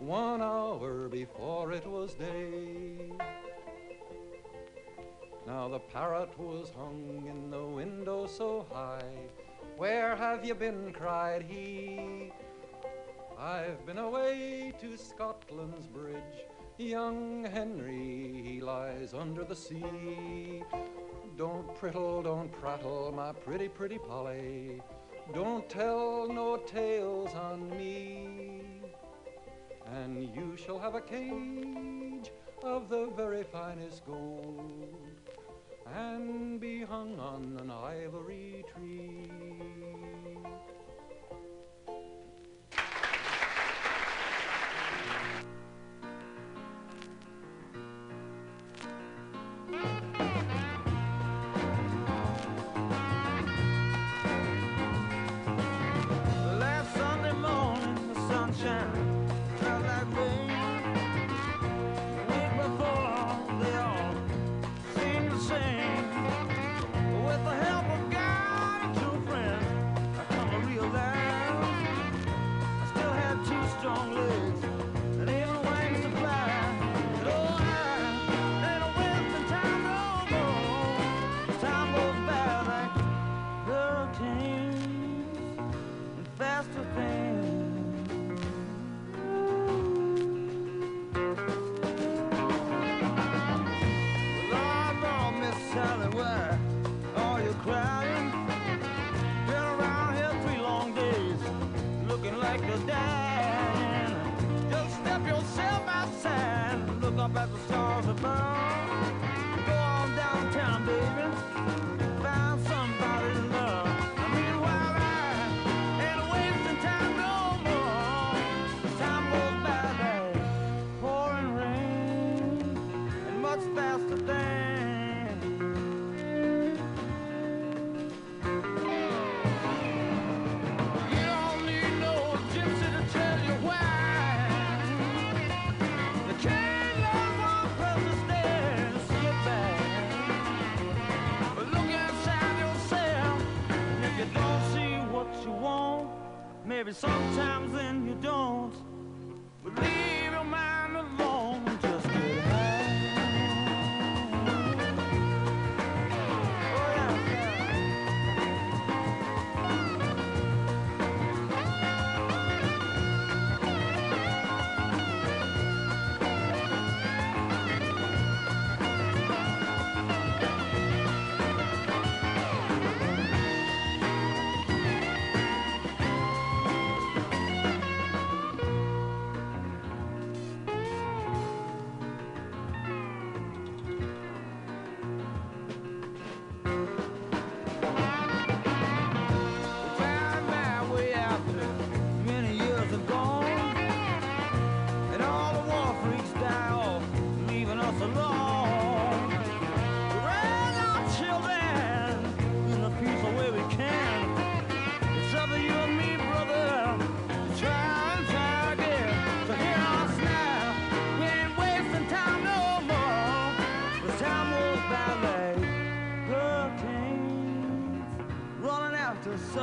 [0.00, 3.12] One hour before it was day.
[5.46, 9.30] Now the parrot was hung in the window so high.
[9.76, 10.92] Where have you been?
[10.92, 12.32] cried he.
[13.38, 16.47] I've been away to Scotland's bridge.
[16.78, 20.62] Young Henry, he lies under the sea.
[21.36, 24.80] Don't prittle, don't prattle, my pretty, pretty Polly.
[25.34, 28.80] Don't tell no tales on me.
[29.92, 32.30] And you shall have a cage
[32.62, 34.94] of the very finest gold
[35.96, 39.37] and be hung on an ivory tree.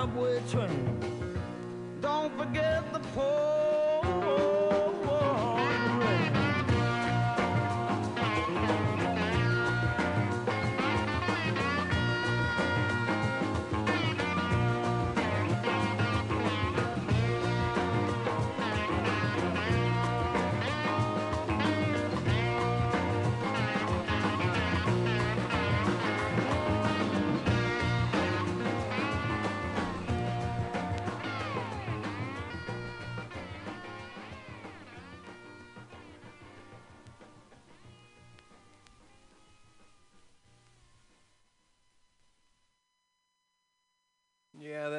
[0.05, 0.84] Subway train.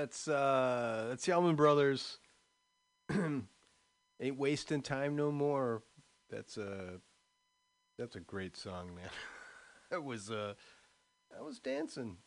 [0.07, 2.19] That's uh that's the Allman Brothers.
[3.11, 5.83] Ain't wasting time no more.
[6.31, 7.01] That's a
[7.99, 9.11] that's a great song, man.
[9.91, 10.55] that was uh
[11.37, 12.19] I was dancing.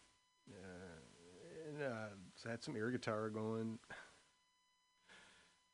[0.51, 3.79] Uh, and uh had some air guitar going.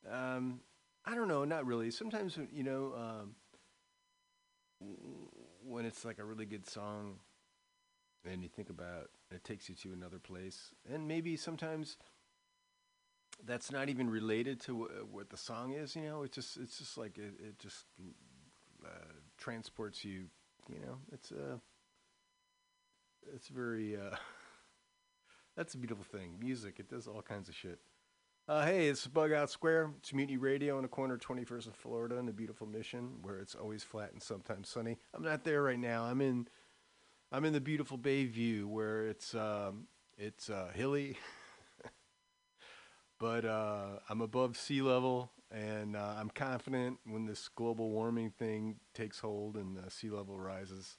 [0.08, 0.60] Um
[1.06, 1.90] I don't know, not really.
[1.90, 3.36] Sometimes you know um
[5.64, 7.16] when it's like a really good song
[8.32, 11.98] and you think about it takes you to another place and maybe sometimes
[13.46, 16.78] that's not even related to wh- what the song is you know it just it's
[16.78, 17.86] just like it, it just
[18.86, 20.26] uh, transports you
[20.70, 21.60] you know it's a
[23.34, 24.16] it's very uh
[25.56, 27.80] that's a beautiful thing music it does all kinds of shit
[28.48, 29.90] uh, hey, it's Bug Out Square.
[29.98, 33.40] It's Mutiny Radio on the corner of 21st and Florida in the beautiful Mission, where
[33.40, 35.00] it's always flat and sometimes sunny.
[35.16, 36.04] I'm not there right now.
[36.04, 36.48] I'm in
[37.36, 39.88] I'm in the beautiful Bayview where it's um,
[40.18, 41.18] it's uh, hilly,
[43.20, 48.78] but uh, I'm above sea level, and uh, I'm confident when this global warming thing
[48.94, 50.96] takes hold and uh, sea level rises.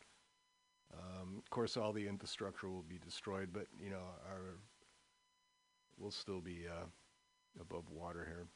[0.92, 4.58] Um, of course, all the infrastructure will be destroyed, but you know, our
[5.96, 6.84] we'll still be uh,
[7.58, 8.46] above water here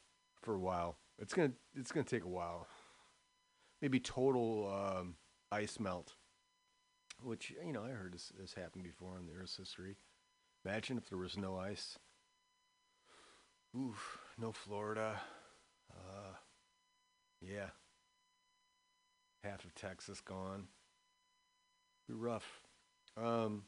[0.43, 0.99] for a while.
[1.19, 2.67] It's gonna it's gonna take a while.
[3.81, 5.15] Maybe total um,
[5.51, 6.17] ice melt
[7.23, 9.97] which you know I heard this, has happened before in the Earth's history.
[10.65, 11.99] Imagine if there was no ice.
[13.77, 15.21] Oof, no Florida.
[15.91, 16.35] Uh,
[17.41, 17.71] yeah,
[19.43, 20.65] half of Texas gone.
[22.09, 22.61] Be rough.
[23.17, 23.65] Um.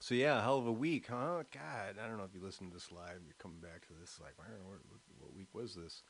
[0.00, 1.42] So yeah, hell of a week, huh?
[1.52, 3.18] God, I don't know if you listen to this live.
[3.24, 4.78] You're coming back to this, like, "Where- what,
[5.18, 6.02] what week was this?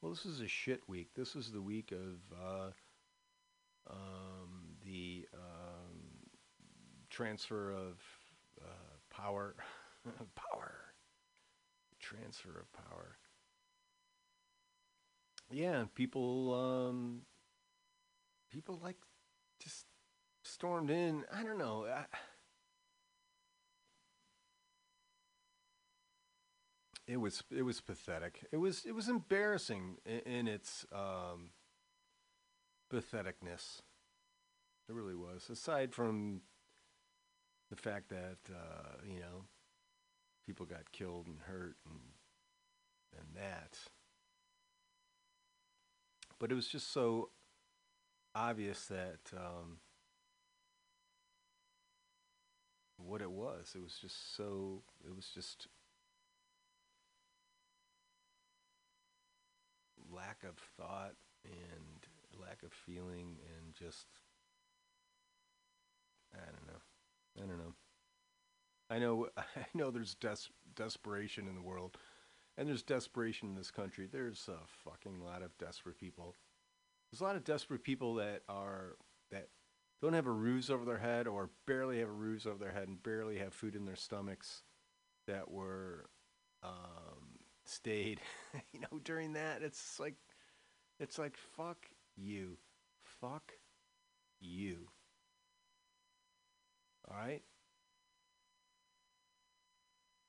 [0.00, 1.10] Well, this is a shit week.
[1.14, 2.36] This is the week of.
[2.36, 2.70] Uh,
[3.90, 4.57] um,
[4.88, 6.30] the um,
[7.10, 8.00] transfer of
[8.60, 9.54] uh, power,
[10.34, 10.74] power,
[12.00, 13.18] transfer of power.
[15.50, 17.22] Yeah, people, um,
[18.50, 18.96] people like
[19.62, 19.86] just
[20.42, 21.24] stormed in.
[21.32, 21.86] I don't know.
[21.86, 22.04] I,
[27.06, 28.44] it was it was pathetic.
[28.52, 31.50] It was it was embarrassing in, in its um,
[32.92, 33.82] patheticness.
[34.88, 35.50] It really was.
[35.50, 36.40] Aside from
[37.70, 39.44] the fact that uh, you know
[40.46, 42.00] people got killed and hurt and
[43.18, 43.78] and that,
[46.38, 47.30] but it was just so
[48.34, 49.78] obvious that um,
[52.96, 53.72] what it was.
[53.74, 54.82] It was just so.
[55.06, 55.66] It was just
[60.10, 64.06] lack of thought and lack of feeling and just
[66.34, 66.80] I don't know.
[67.36, 67.74] I don't know.
[68.90, 71.96] I know I know there's des- desperation in the world
[72.56, 74.08] and there's desperation in this country.
[74.10, 76.34] There's a fucking lot of desperate people.
[77.10, 78.96] There's a lot of desperate people that are
[79.30, 79.48] that
[80.02, 82.88] don't have a roof over their head or barely have a roof over their head
[82.88, 84.62] and barely have food in their stomachs
[85.26, 86.10] that were
[86.62, 88.20] um, stayed
[88.72, 90.14] you know during that it's like
[91.00, 91.86] it's like fuck
[92.16, 92.58] you
[93.04, 93.52] fuck
[94.40, 94.88] you
[97.10, 97.42] all right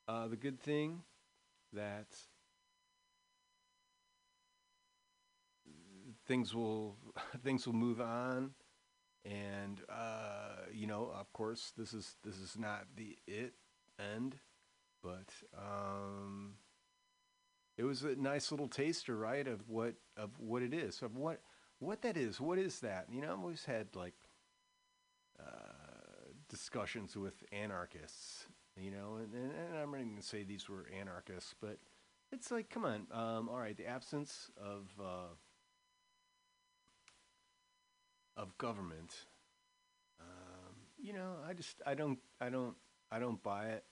[0.08, 1.04] uh, the good thing
[1.74, 2.08] that
[6.28, 6.98] things will
[7.44, 8.52] things will move on
[9.26, 13.54] and uh, you know of course this is this is not the it
[14.00, 14.38] end
[15.04, 16.56] but um,
[17.78, 21.42] it was a nice little taster, right, of what of what it is, of what
[21.80, 22.40] what that is.
[22.42, 23.08] What is that?
[23.12, 24.16] You know, I've always had like
[25.40, 25.79] uh,
[26.50, 31.54] discussions with anarchists, you know, and, and, I'm not even gonna say these were anarchists,
[31.62, 31.78] but
[32.32, 35.34] it's like, come on, um, all right, the absence of uh,
[38.38, 39.14] of government.
[40.20, 42.76] Um, you know, I just I don't I don't
[43.12, 43.84] I don't buy it.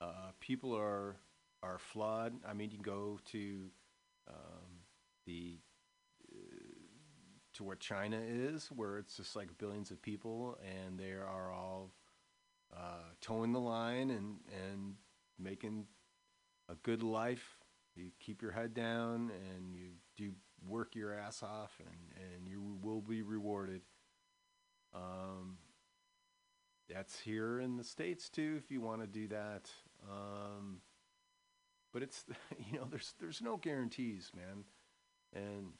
[0.00, 1.16] Uh, people are
[1.62, 2.34] are flawed.
[2.46, 3.70] I mean, you can go to
[4.28, 4.84] um,
[5.26, 5.58] the
[7.56, 11.92] to what China is, where it's just like billions of people, and they are all
[12.74, 14.38] uh, towing the line and
[14.70, 14.94] and
[15.38, 15.86] making
[16.68, 17.58] a good life.
[17.94, 20.32] You keep your head down and you do
[20.66, 23.82] work your ass off, and and you will be rewarded.
[24.94, 25.58] Um,
[26.88, 29.70] that's here in the states too, if you want to do that.
[30.08, 30.80] Um,
[31.92, 32.24] but it's
[32.70, 34.64] you know there's there's no guarantees, man,
[35.34, 35.72] and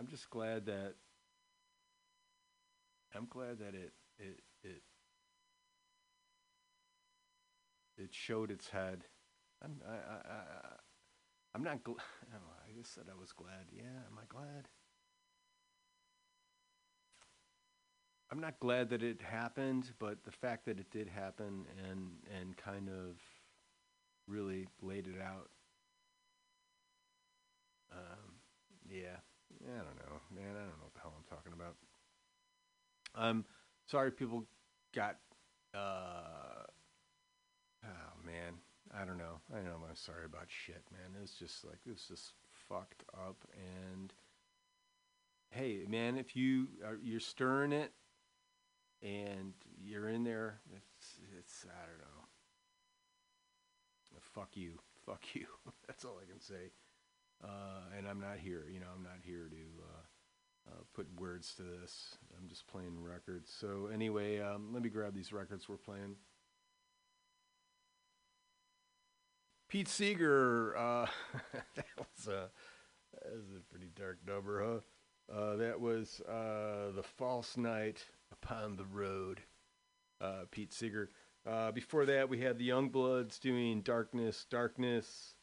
[0.00, 0.94] I'm just glad that
[3.14, 4.82] I'm glad that it it it
[7.98, 9.04] it showed its head.
[9.62, 10.76] I'm I I, I
[11.54, 11.84] I'm not.
[11.84, 11.98] glad.
[12.34, 13.66] oh, I just said I was glad.
[13.76, 14.68] Yeah, am I glad?
[18.32, 22.56] I'm not glad that it happened, but the fact that it did happen and and
[22.56, 23.20] kind of
[24.26, 25.50] really laid it out.
[27.92, 28.36] Um,
[28.88, 29.18] yeah,
[29.64, 30.56] I don't know, man.
[30.56, 31.76] I don't know what the hell I'm talking about.
[33.14, 33.44] I'm
[33.86, 34.44] sorry people
[34.94, 35.16] got.
[35.74, 36.64] Uh,
[37.84, 38.54] oh man,
[38.96, 39.40] I don't know.
[39.54, 41.20] I know I'm sorry about shit, man.
[41.22, 42.32] It's just like it's just
[42.68, 43.36] fucked up.
[43.54, 44.12] And
[45.50, 47.92] hey, man, if you are you're stirring it
[49.02, 52.06] and you're in there, it's it's I don't know.
[54.34, 55.46] Fuck you, fuck you.
[55.86, 56.70] That's all I can say.
[57.42, 61.54] Uh, and I'm not here, you know, I'm not here to uh, uh, put words
[61.56, 62.18] to this.
[62.38, 63.50] I'm just playing records.
[63.58, 66.16] So anyway, um, let me grab these records we're playing.
[69.68, 71.06] Pete Seeger, uh,
[71.76, 72.50] that was a
[73.12, 75.34] that was a pretty dark number, huh?
[75.34, 79.40] Uh, that was uh, the False Knight upon the Road.
[80.50, 81.08] Pete Seeger.
[81.72, 85.34] Before that, we had the Youngbloods doing Darkness, Darkness.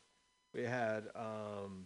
[0.57, 1.85] We had um,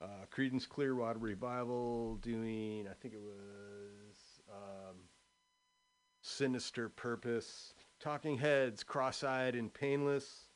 [0.00, 4.16] uh, Creedence Clearwater Revival doing, I think it was
[4.50, 4.96] um,
[6.22, 7.74] Sinister Purpose.
[8.00, 10.46] Talking Heads, Cross Eyed and Painless.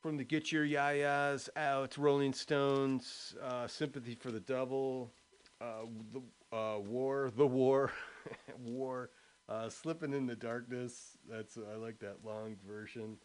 [0.00, 5.12] From the Get Your Ya-Ya's Out, Rolling Stones, uh, Sympathy for the Devil,
[5.60, 7.92] uh, the uh, War, The War,
[8.58, 9.10] War,
[9.50, 11.18] uh, Slipping in the Darkness.
[11.28, 13.18] That's I like that long version.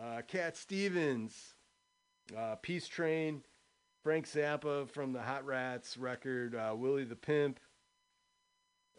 [0.00, 1.54] Uh, Cat Stevens,
[2.36, 3.42] uh, Peace Train,
[4.02, 7.58] Frank Zappa from the Hot Rats record, uh, Willie the Pimp,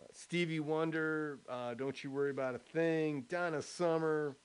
[0.02, 4.36] uh, Stevie Wonder, uh, Don't You Worry About a Thing, Donna Summer,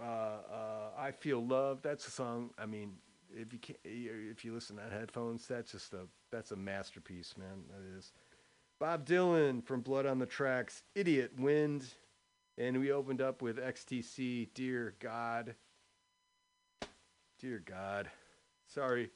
[0.00, 1.82] uh, I Feel Love.
[1.82, 2.50] That's a song.
[2.58, 2.94] I mean,
[3.34, 7.64] if you can, if you listen on headphones, that's just a that's a masterpiece, man.
[7.68, 8.12] That is.
[8.78, 11.86] Bob Dylan from Blood on the Tracks, Idiot Wind,
[12.58, 15.54] and we opened up with XTC, Dear God.
[17.42, 18.08] Dear God.
[18.68, 19.10] Sorry.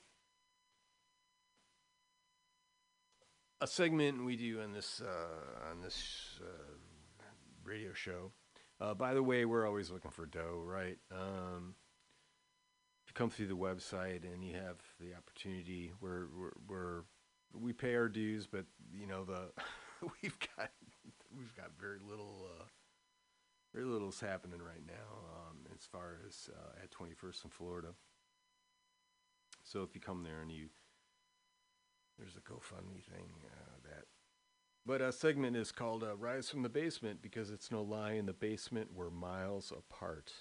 [3.60, 7.24] A segment we do on this uh, on this uh,
[7.62, 8.32] radio show.
[8.80, 10.98] Uh, by the way, we're always looking for dough, right?
[11.12, 11.76] Um,
[13.04, 17.02] if you come through the website and you have the opportunity, we're we're, we're
[17.54, 19.52] we pay our dues, but you know the
[20.20, 20.72] we've got
[21.32, 22.64] we've got very little uh,
[23.72, 27.88] very little's happening right now um, as far as uh, at 21st in Florida.
[29.66, 30.68] So if you come there and you
[32.18, 34.04] there's a GoFundMe thing uh, that.
[34.86, 38.12] But a segment is called uh, "Rise from the Basement" because it's no lie.
[38.12, 40.32] In the basement, we're miles apart.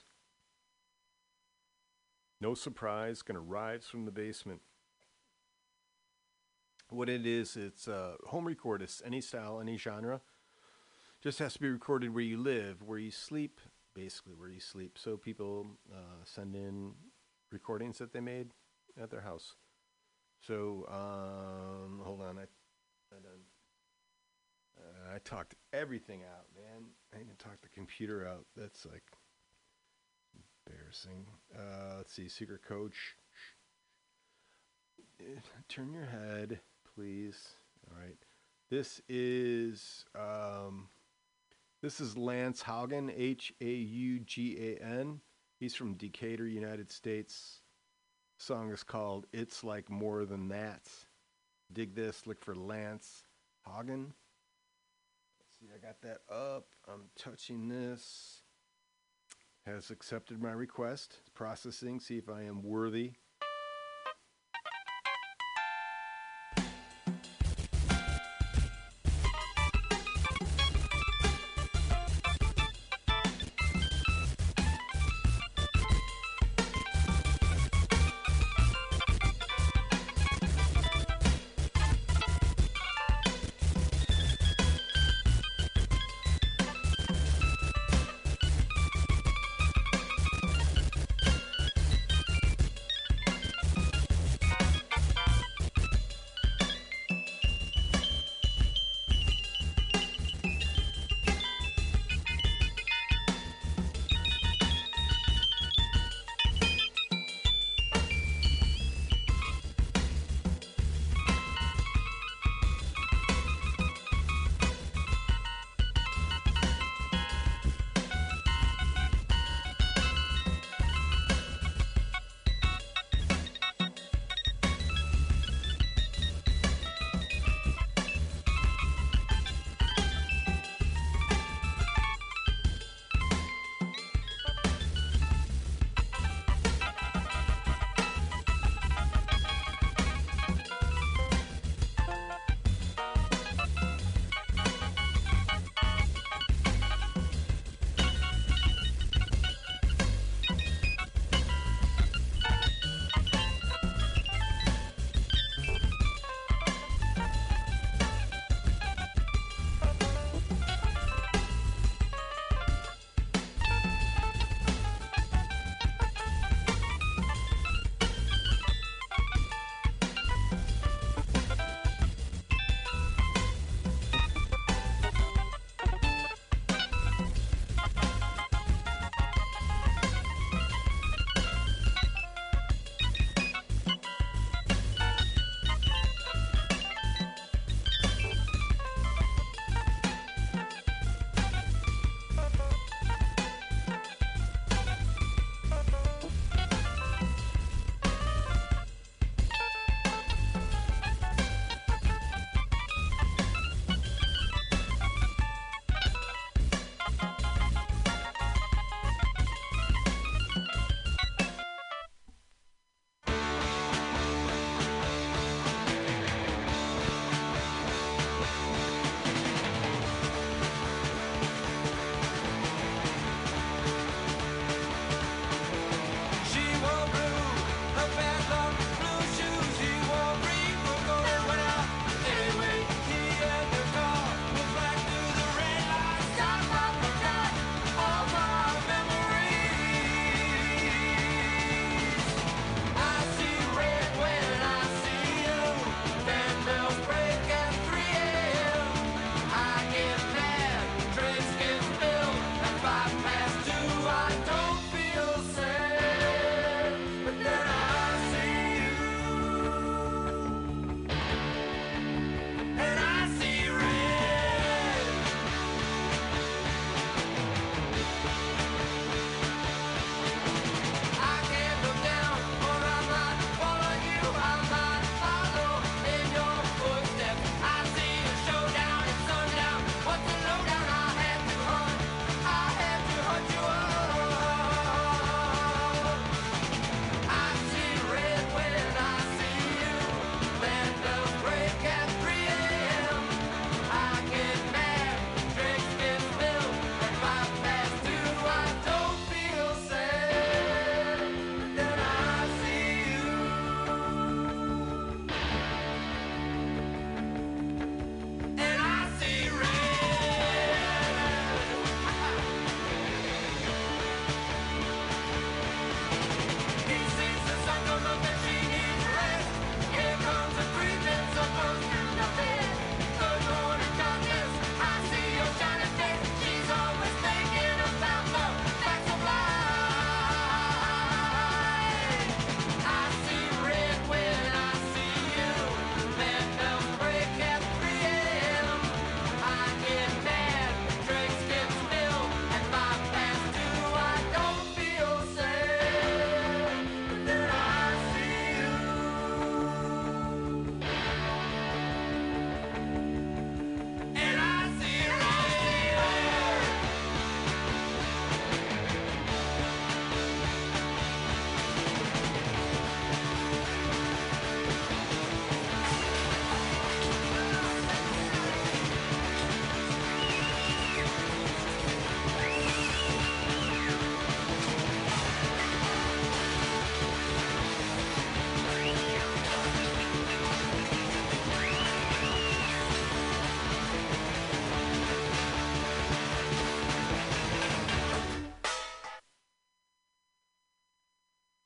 [2.39, 4.61] No surprise, gonna rise from the basement.
[6.89, 8.84] What it is, it's uh, home record.
[8.84, 10.22] It's any style, any genre.
[11.23, 13.60] Just has to be recorded where you live, where you sleep,
[13.95, 14.99] basically where you sleep.
[14.99, 16.91] So people uh, send in
[17.52, 18.52] recordings that they made
[19.01, 19.53] at their house.
[20.41, 22.43] So um, hold on, I
[23.11, 23.17] I.
[24.77, 26.89] Uh, I talked everything out, man.
[27.13, 28.45] I even talked the computer out.
[28.57, 29.03] That's like
[30.67, 31.26] embarrassing.
[31.55, 33.15] Uh, let's see, secret coach.
[35.69, 36.59] Turn your head,
[36.93, 37.55] please.
[37.89, 38.17] All right.
[38.69, 40.89] This is um,
[41.81, 45.22] this is Lance Haugan, H A U G A N.
[45.59, 47.61] He's from Decatur, United States.
[48.38, 50.90] Song is called "It's Like More Than That."
[51.72, 52.28] Dig this.
[52.28, 53.24] Look for Lance
[53.68, 54.14] Haugan.
[55.40, 55.68] Let's see.
[55.74, 56.68] I got that up.
[56.88, 58.41] I'm touching this.
[59.66, 61.22] Has accepted my request.
[61.34, 61.99] Processing.
[61.99, 63.14] See if I am worthy.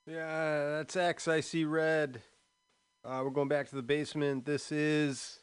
[0.09, 1.27] Yeah, that's X.
[1.27, 2.23] I see red.
[3.05, 4.43] Uh, we're going back to the basement.
[4.43, 5.41] This is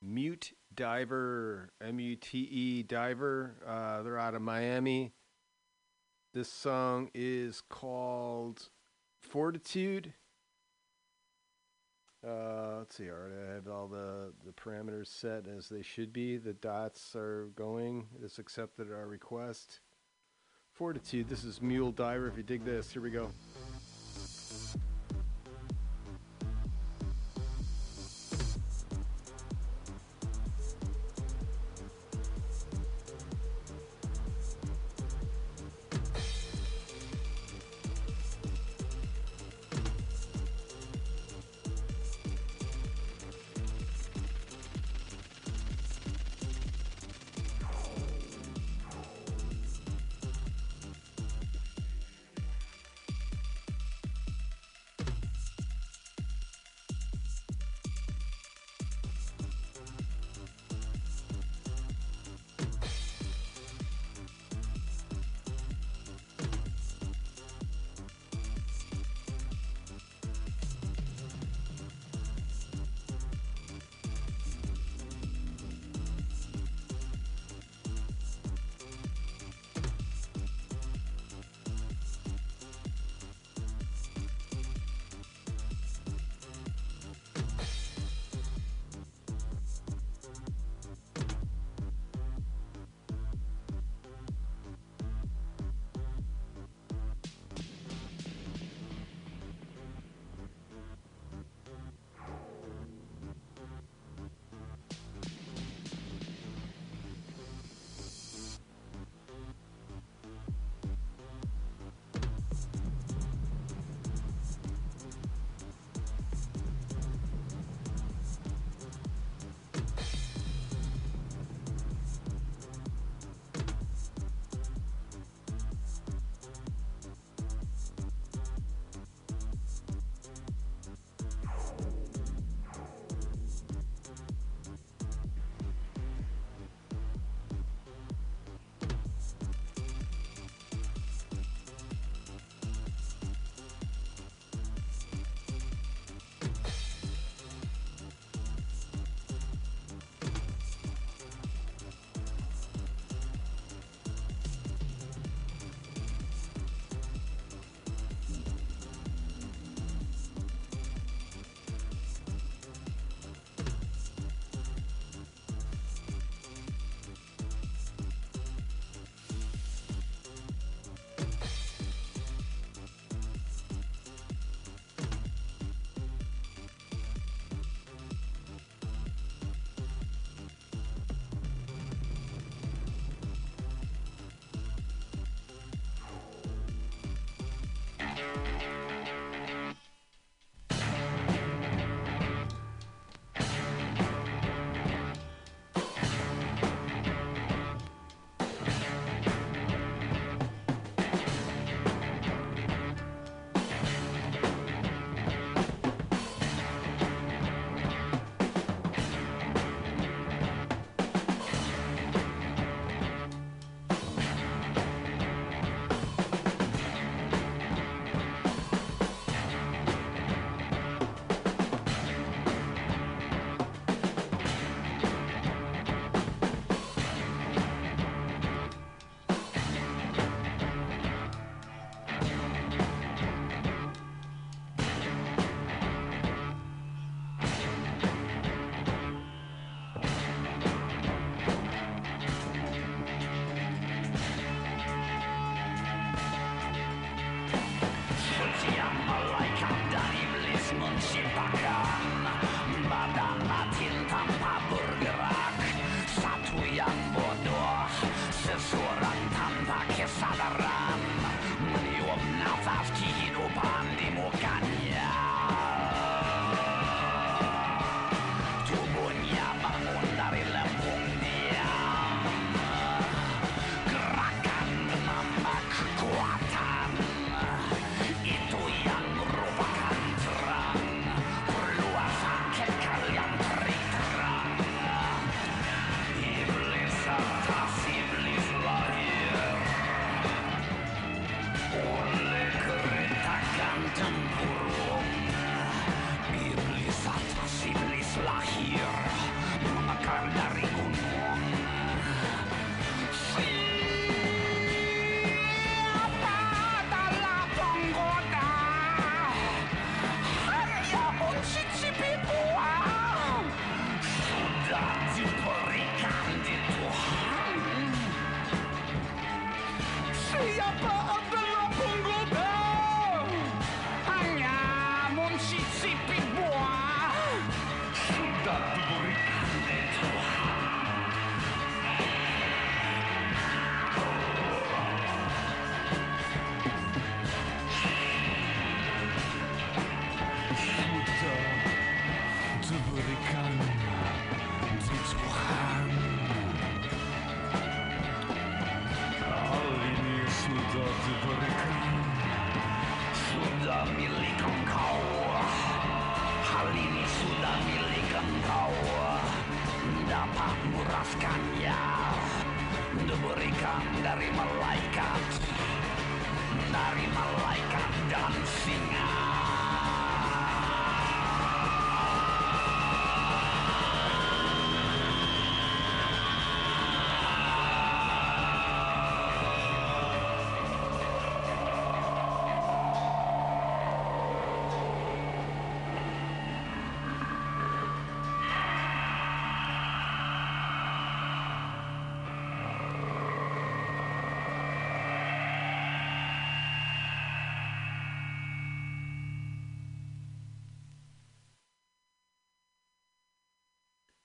[0.00, 3.56] Mute Diver, M U T E Diver.
[3.66, 5.12] Uh, they're out of Miami.
[6.32, 8.70] This song is called
[9.20, 10.14] Fortitude.
[12.26, 13.10] Uh, let's see.
[13.10, 16.38] All right, I have all the, the parameters set as they should be.
[16.38, 18.06] The dots are going.
[18.22, 19.80] It's accepted our request.
[20.74, 21.28] Fortitude.
[21.28, 22.26] This is Mute Diver.
[22.26, 23.30] If you dig this, here we go.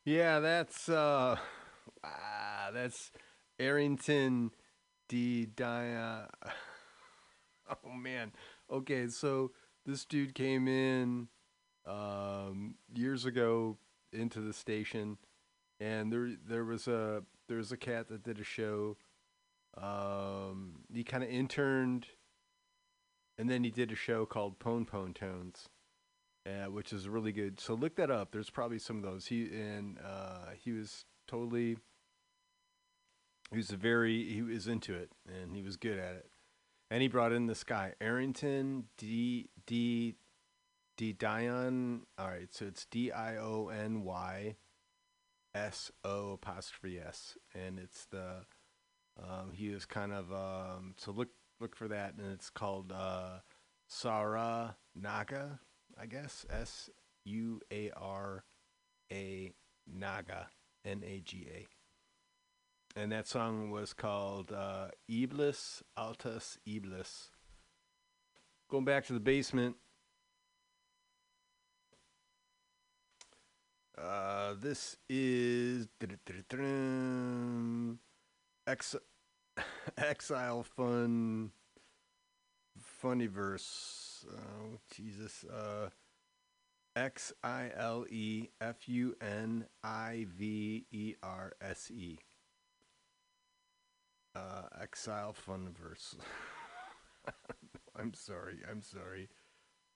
[0.10, 1.36] Yeah, that's uh,
[2.03, 3.11] ah, that's
[3.60, 4.49] Arrington
[5.07, 5.45] D.
[5.45, 6.30] Dia.
[7.86, 8.31] Oh man.
[8.72, 9.52] Okay, so
[9.86, 11.27] this dude came in
[11.86, 13.77] um, years ago
[14.11, 15.19] into the station,
[15.80, 18.98] and there there was a there was a cat that did a show.
[19.77, 22.07] Um, he kind of interned,
[23.38, 25.69] and then he did a show called Pone Pone Tones
[26.45, 27.60] uh, which is really good.
[27.60, 28.32] So look that up.
[28.32, 29.28] There's probably some of those.
[29.28, 31.78] He and uh, he was totally.
[33.52, 36.30] He was very he was into it and he was good at it,
[36.91, 40.18] and he brought in this guy Arrington D D
[40.98, 42.03] D Dion.
[42.20, 44.56] All right, so it's D I O N Y
[45.56, 48.45] S O apostrophe S, and it's the
[49.18, 51.30] um, he was kind of um, so look
[51.60, 53.40] look for that, and it's called uh,
[53.88, 55.60] Sara Naga.
[56.01, 56.89] I guess S
[57.26, 58.45] U A R
[59.11, 59.51] A
[59.85, 60.47] Naga
[60.85, 61.67] N A G A.
[62.99, 67.31] And that song was called uh, Iblis Altus Iblis.
[68.69, 69.76] Going back to the basement.
[73.97, 75.88] Uh, this is
[78.67, 78.95] Ex-
[79.97, 81.51] Exile Fun
[82.80, 83.27] Funny
[84.31, 85.43] Oh, Jesus.
[85.45, 85.89] Uh,
[86.95, 92.17] X I L E F U N I V E R S E.
[94.35, 96.15] Uh, Exile Funverse.
[97.95, 98.59] I'm sorry.
[98.69, 99.29] I'm sorry.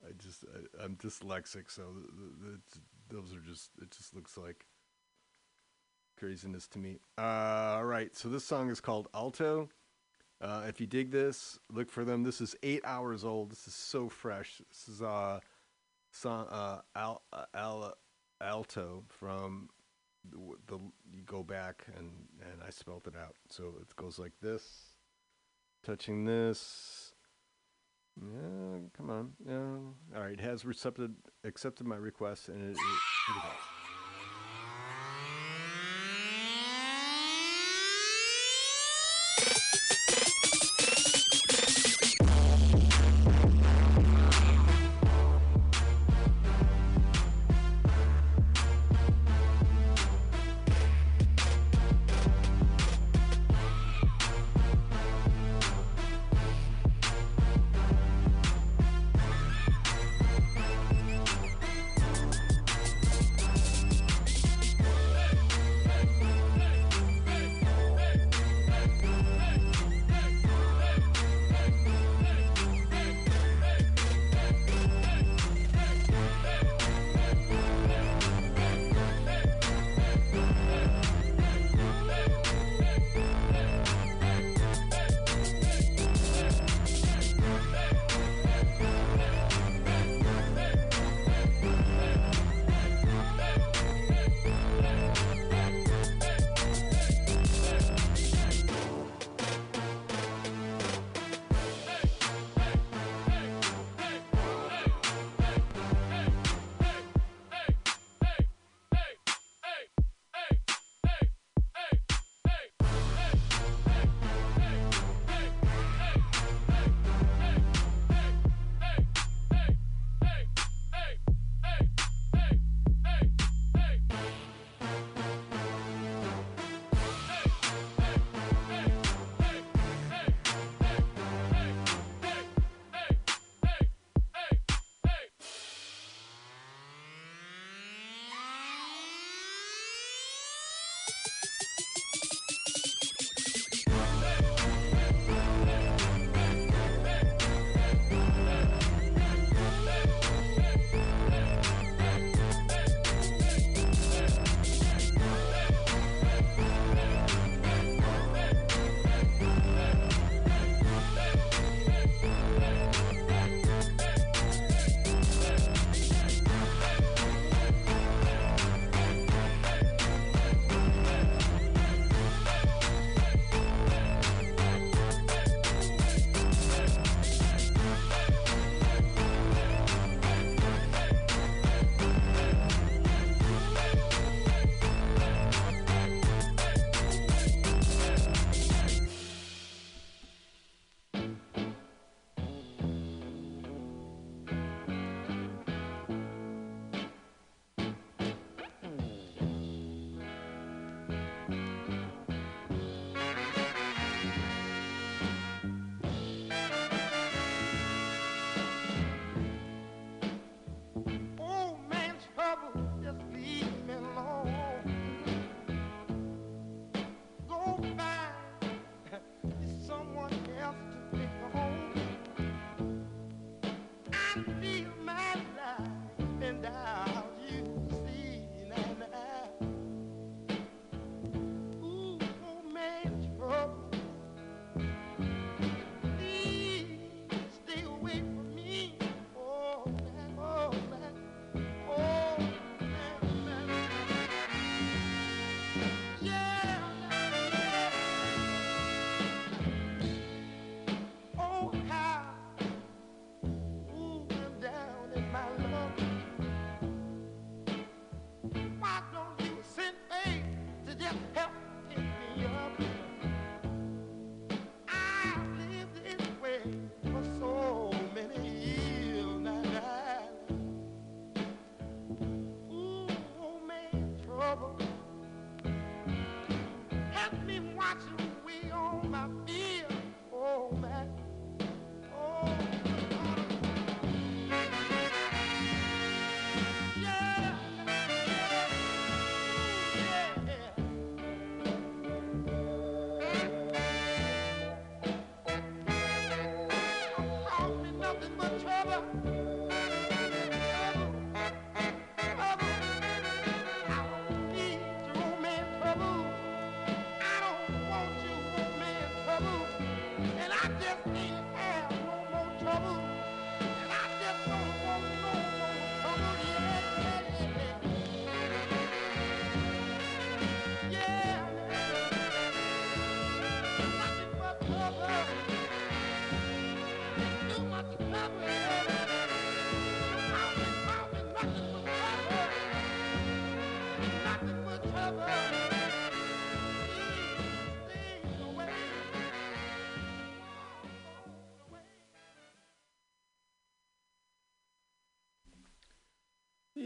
[0.06, 4.66] I just I, I'm dyslexic, so th- th- those are just it just looks like
[6.18, 7.00] craziness to me.
[7.18, 7.22] Uh,
[7.78, 9.70] all right, so this song is called Alto.
[10.44, 12.24] Uh, if you dig this, look for them.
[12.24, 13.50] This is eight hours old.
[13.50, 14.62] This is so fresh.
[14.70, 15.40] This is uh,
[16.12, 17.94] song uh, Al, uh, Al,
[18.42, 19.70] Alto from
[20.30, 20.38] the,
[20.68, 20.80] the
[21.14, 22.12] you go back and
[22.42, 23.36] and I spelled it out.
[23.50, 24.98] So it goes like this,
[25.82, 27.14] touching this.
[28.22, 29.32] Yeah, come on.
[29.48, 30.18] Yeah.
[30.18, 31.16] All right, it has accepted
[31.46, 32.72] accepted my request, and it.
[32.72, 33.73] it, here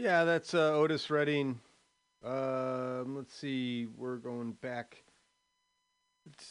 [0.08, 1.60] Yeah, that's uh, Otis Redding.
[2.24, 5.04] Um, let's see, we're going back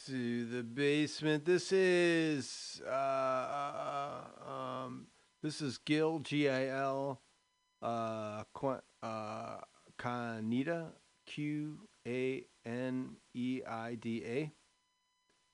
[0.06, 1.44] to the basement.
[1.44, 5.08] This is uh, uh, um,
[5.42, 7.20] this is Gil G I L
[7.82, 8.44] uh,
[9.02, 9.56] uh,
[11.26, 14.52] Q A N E I D A.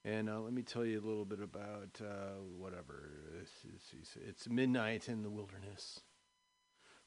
[0.04, 3.12] And uh, let me tell you a little bit about uh, whatever.
[3.40, 6.02] It's, it's, it's midnight in the wilderness.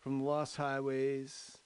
[0.07, 1.57] From the lost highways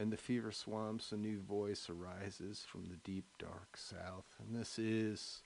[0.00, 4.24] and the fever swamps, a new voice arises from the deep, dark south.
[4.40, 5.42] And this is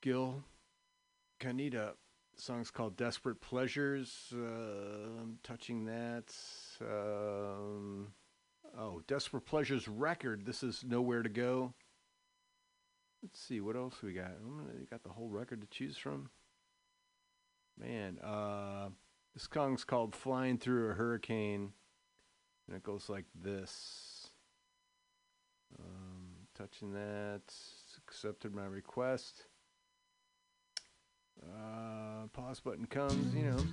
[0.00, 0.42] Gil
[1.38, 1.92] Canida.
[2.34, 4.32] The song's called Desperate Pleasures.
[4.32, 6.34] Uh, I'm touching that.
[6.80, 8.06] Um,
[8.74, 10.46] oh, Desperate Pleasures record.
[10.46, 11.74] This is Nowhere to Go.
[13.22, 14.32] Let's see what else we got.
[14.80, 16.30] You got the whole record to choose from.
[17.78, 18.88] Man, uh,
[19.38, 21.72] this song's called "Flying Through a Hurricane,"
[22.66, 24.26] and it goes like this.
[25.78, 27.42] Um, touching that,
[28.08, 29.46] accepted my request.
[31.40, 33.64] Uh, pause button comes, you know.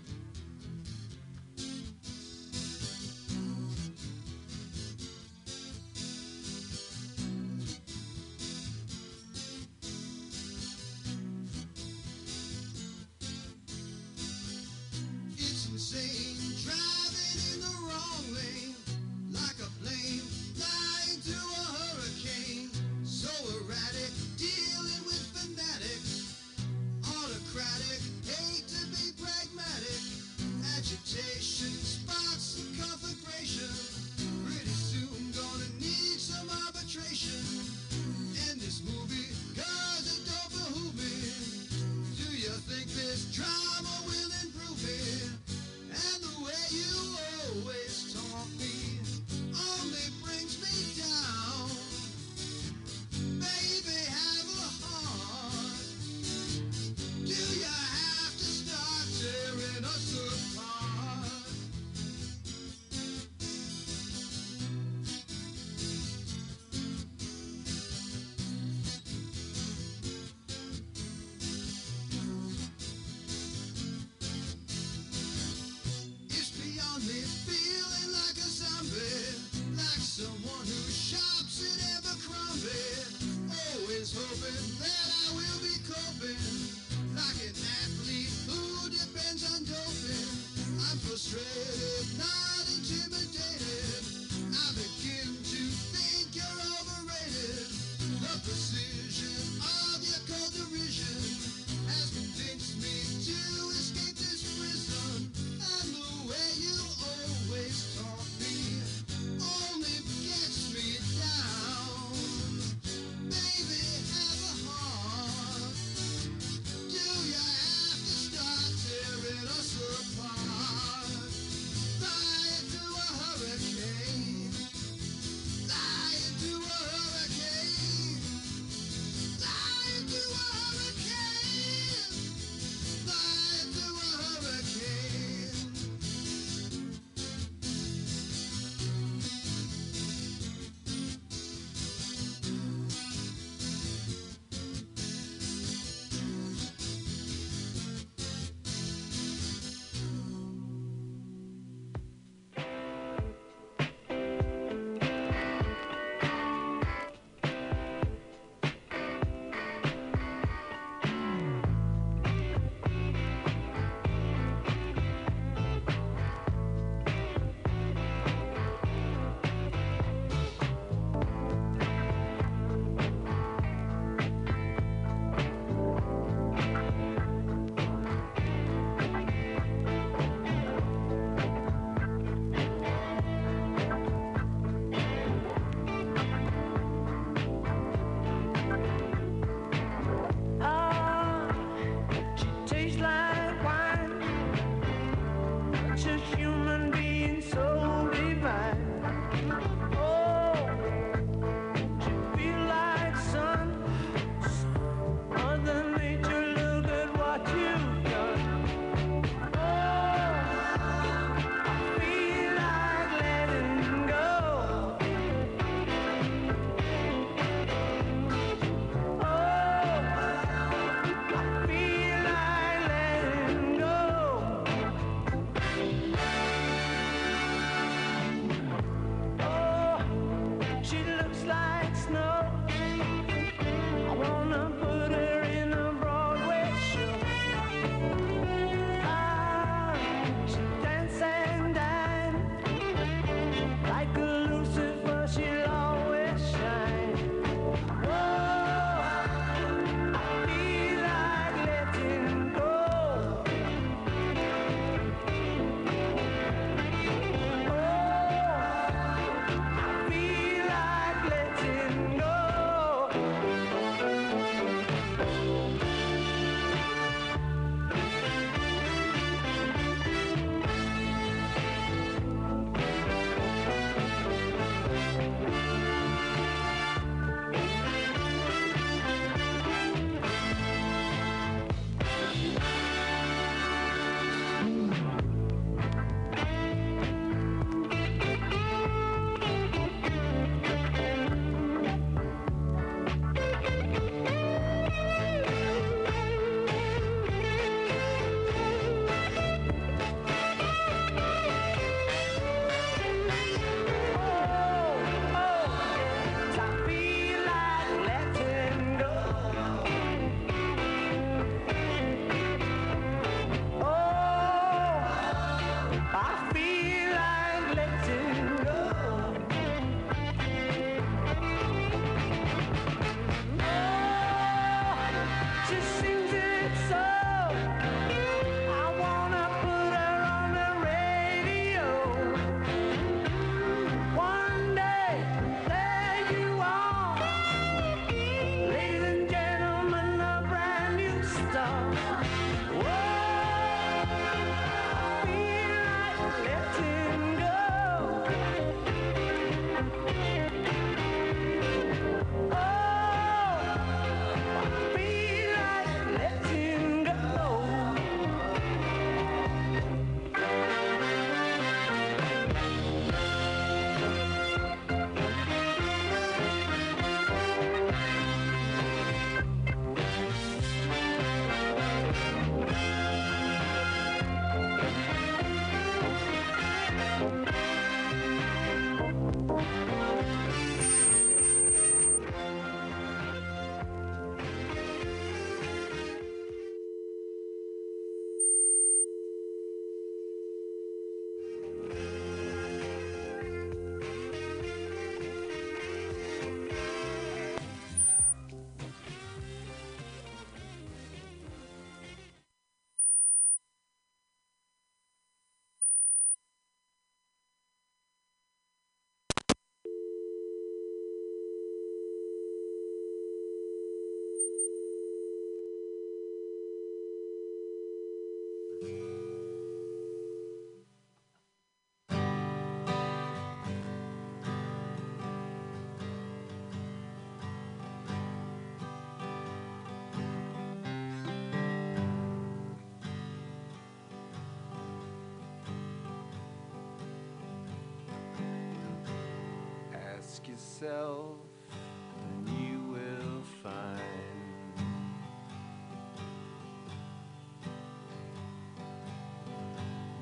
[440.82, 441.38] Yourself,
[441.72, 444.00] and you will find.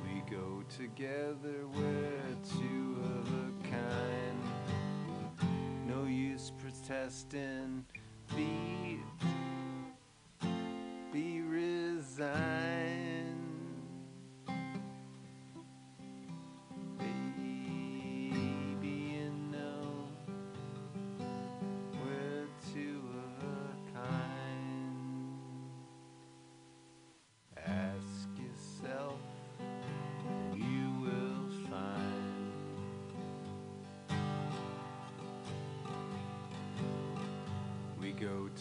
[0.04, 4.42] We go together, we're two of a kind.
[5.88, 7.86] No use protesting,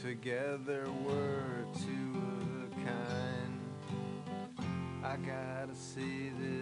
[0.03, 3.61] together, we're two of a kind.
[5.05, 6.62] I gotta see this,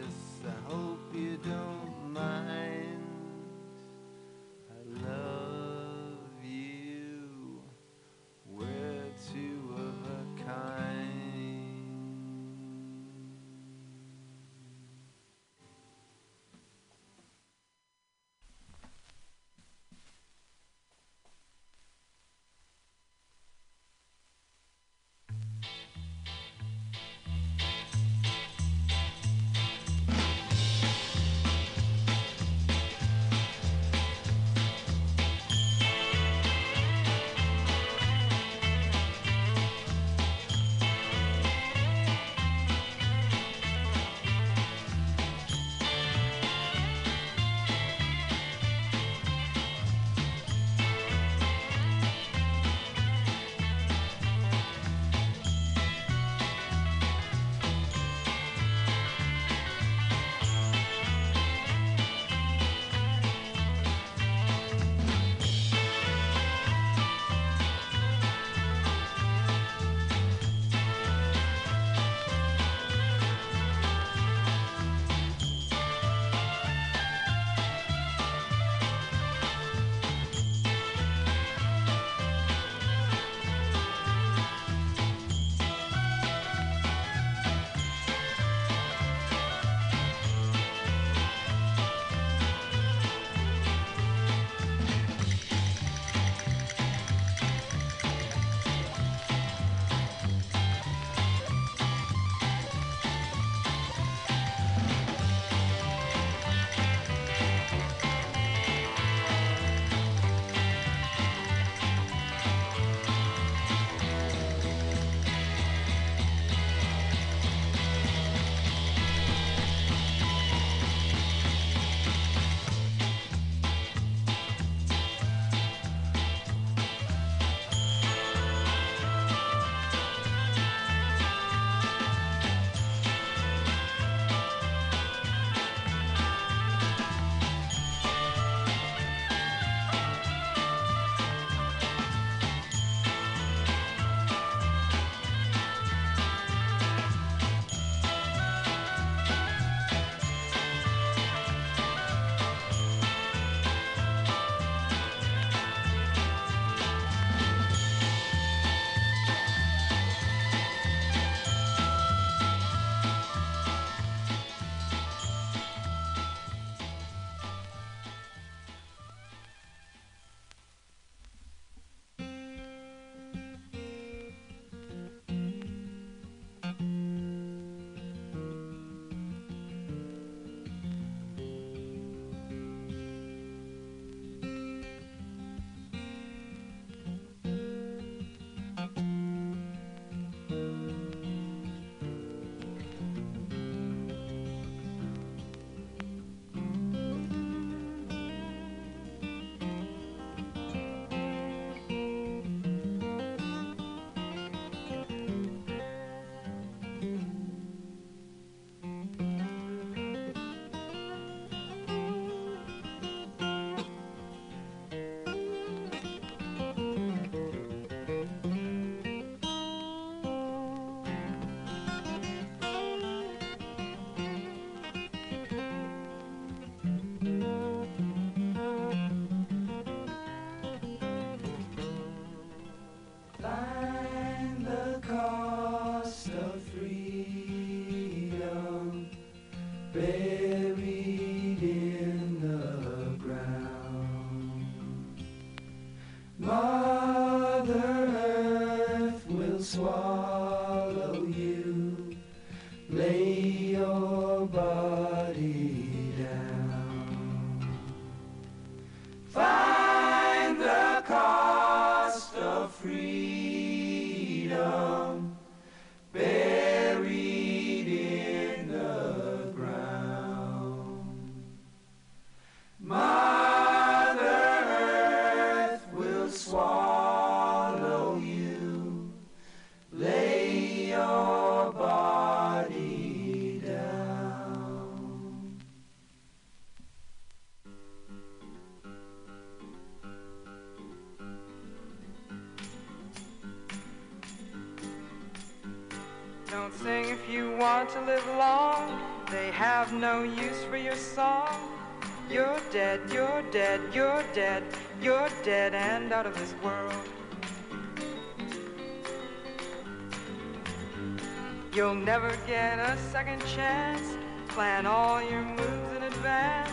[312.51, 314.17] get a second chance.
[314.49, 316.73] Plan all your moves in advance.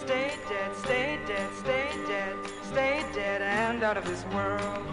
[0.00, 2.34] Stay dead, stay dead, stay dead,
[2.64, 4.84] stay dead and out of this world.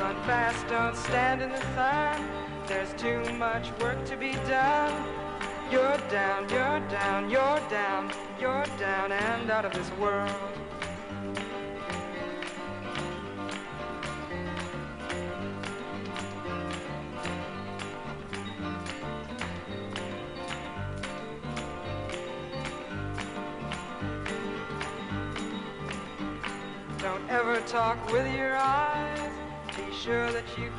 [0.00, 2.26] Run fast, don't stand in the sun.
[2.66, 5.04] There's too much work to be done.
[5.70, 8.10] You're down, you're down, you're down,
[8.40, 10.53] you're down and out of this world.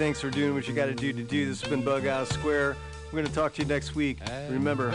[0.00, 1.60] Thanks for doing what you got to do to do this.
[1.60, 2.74] Has been Bug Out Square.
[3.12, 4.16] We're going to talk to you next week.
[4.48, 4.90] Remember,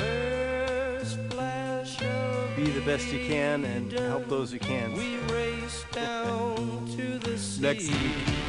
[2.55, 4.93] be the best you can and help those who can.
[4.93, 7.61] We race down to the sea.
[7.61, 8.44] Next week.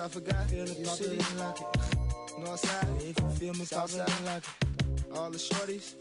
[0.00, 0.48] I forgot.
[0.48, 1.66] Feeling nothing like it.
[2.40, 4.08] Northside, if you feel me, Southside.
[4.24, 5.04] Like it.
[5.14, 5.99] All the shorties.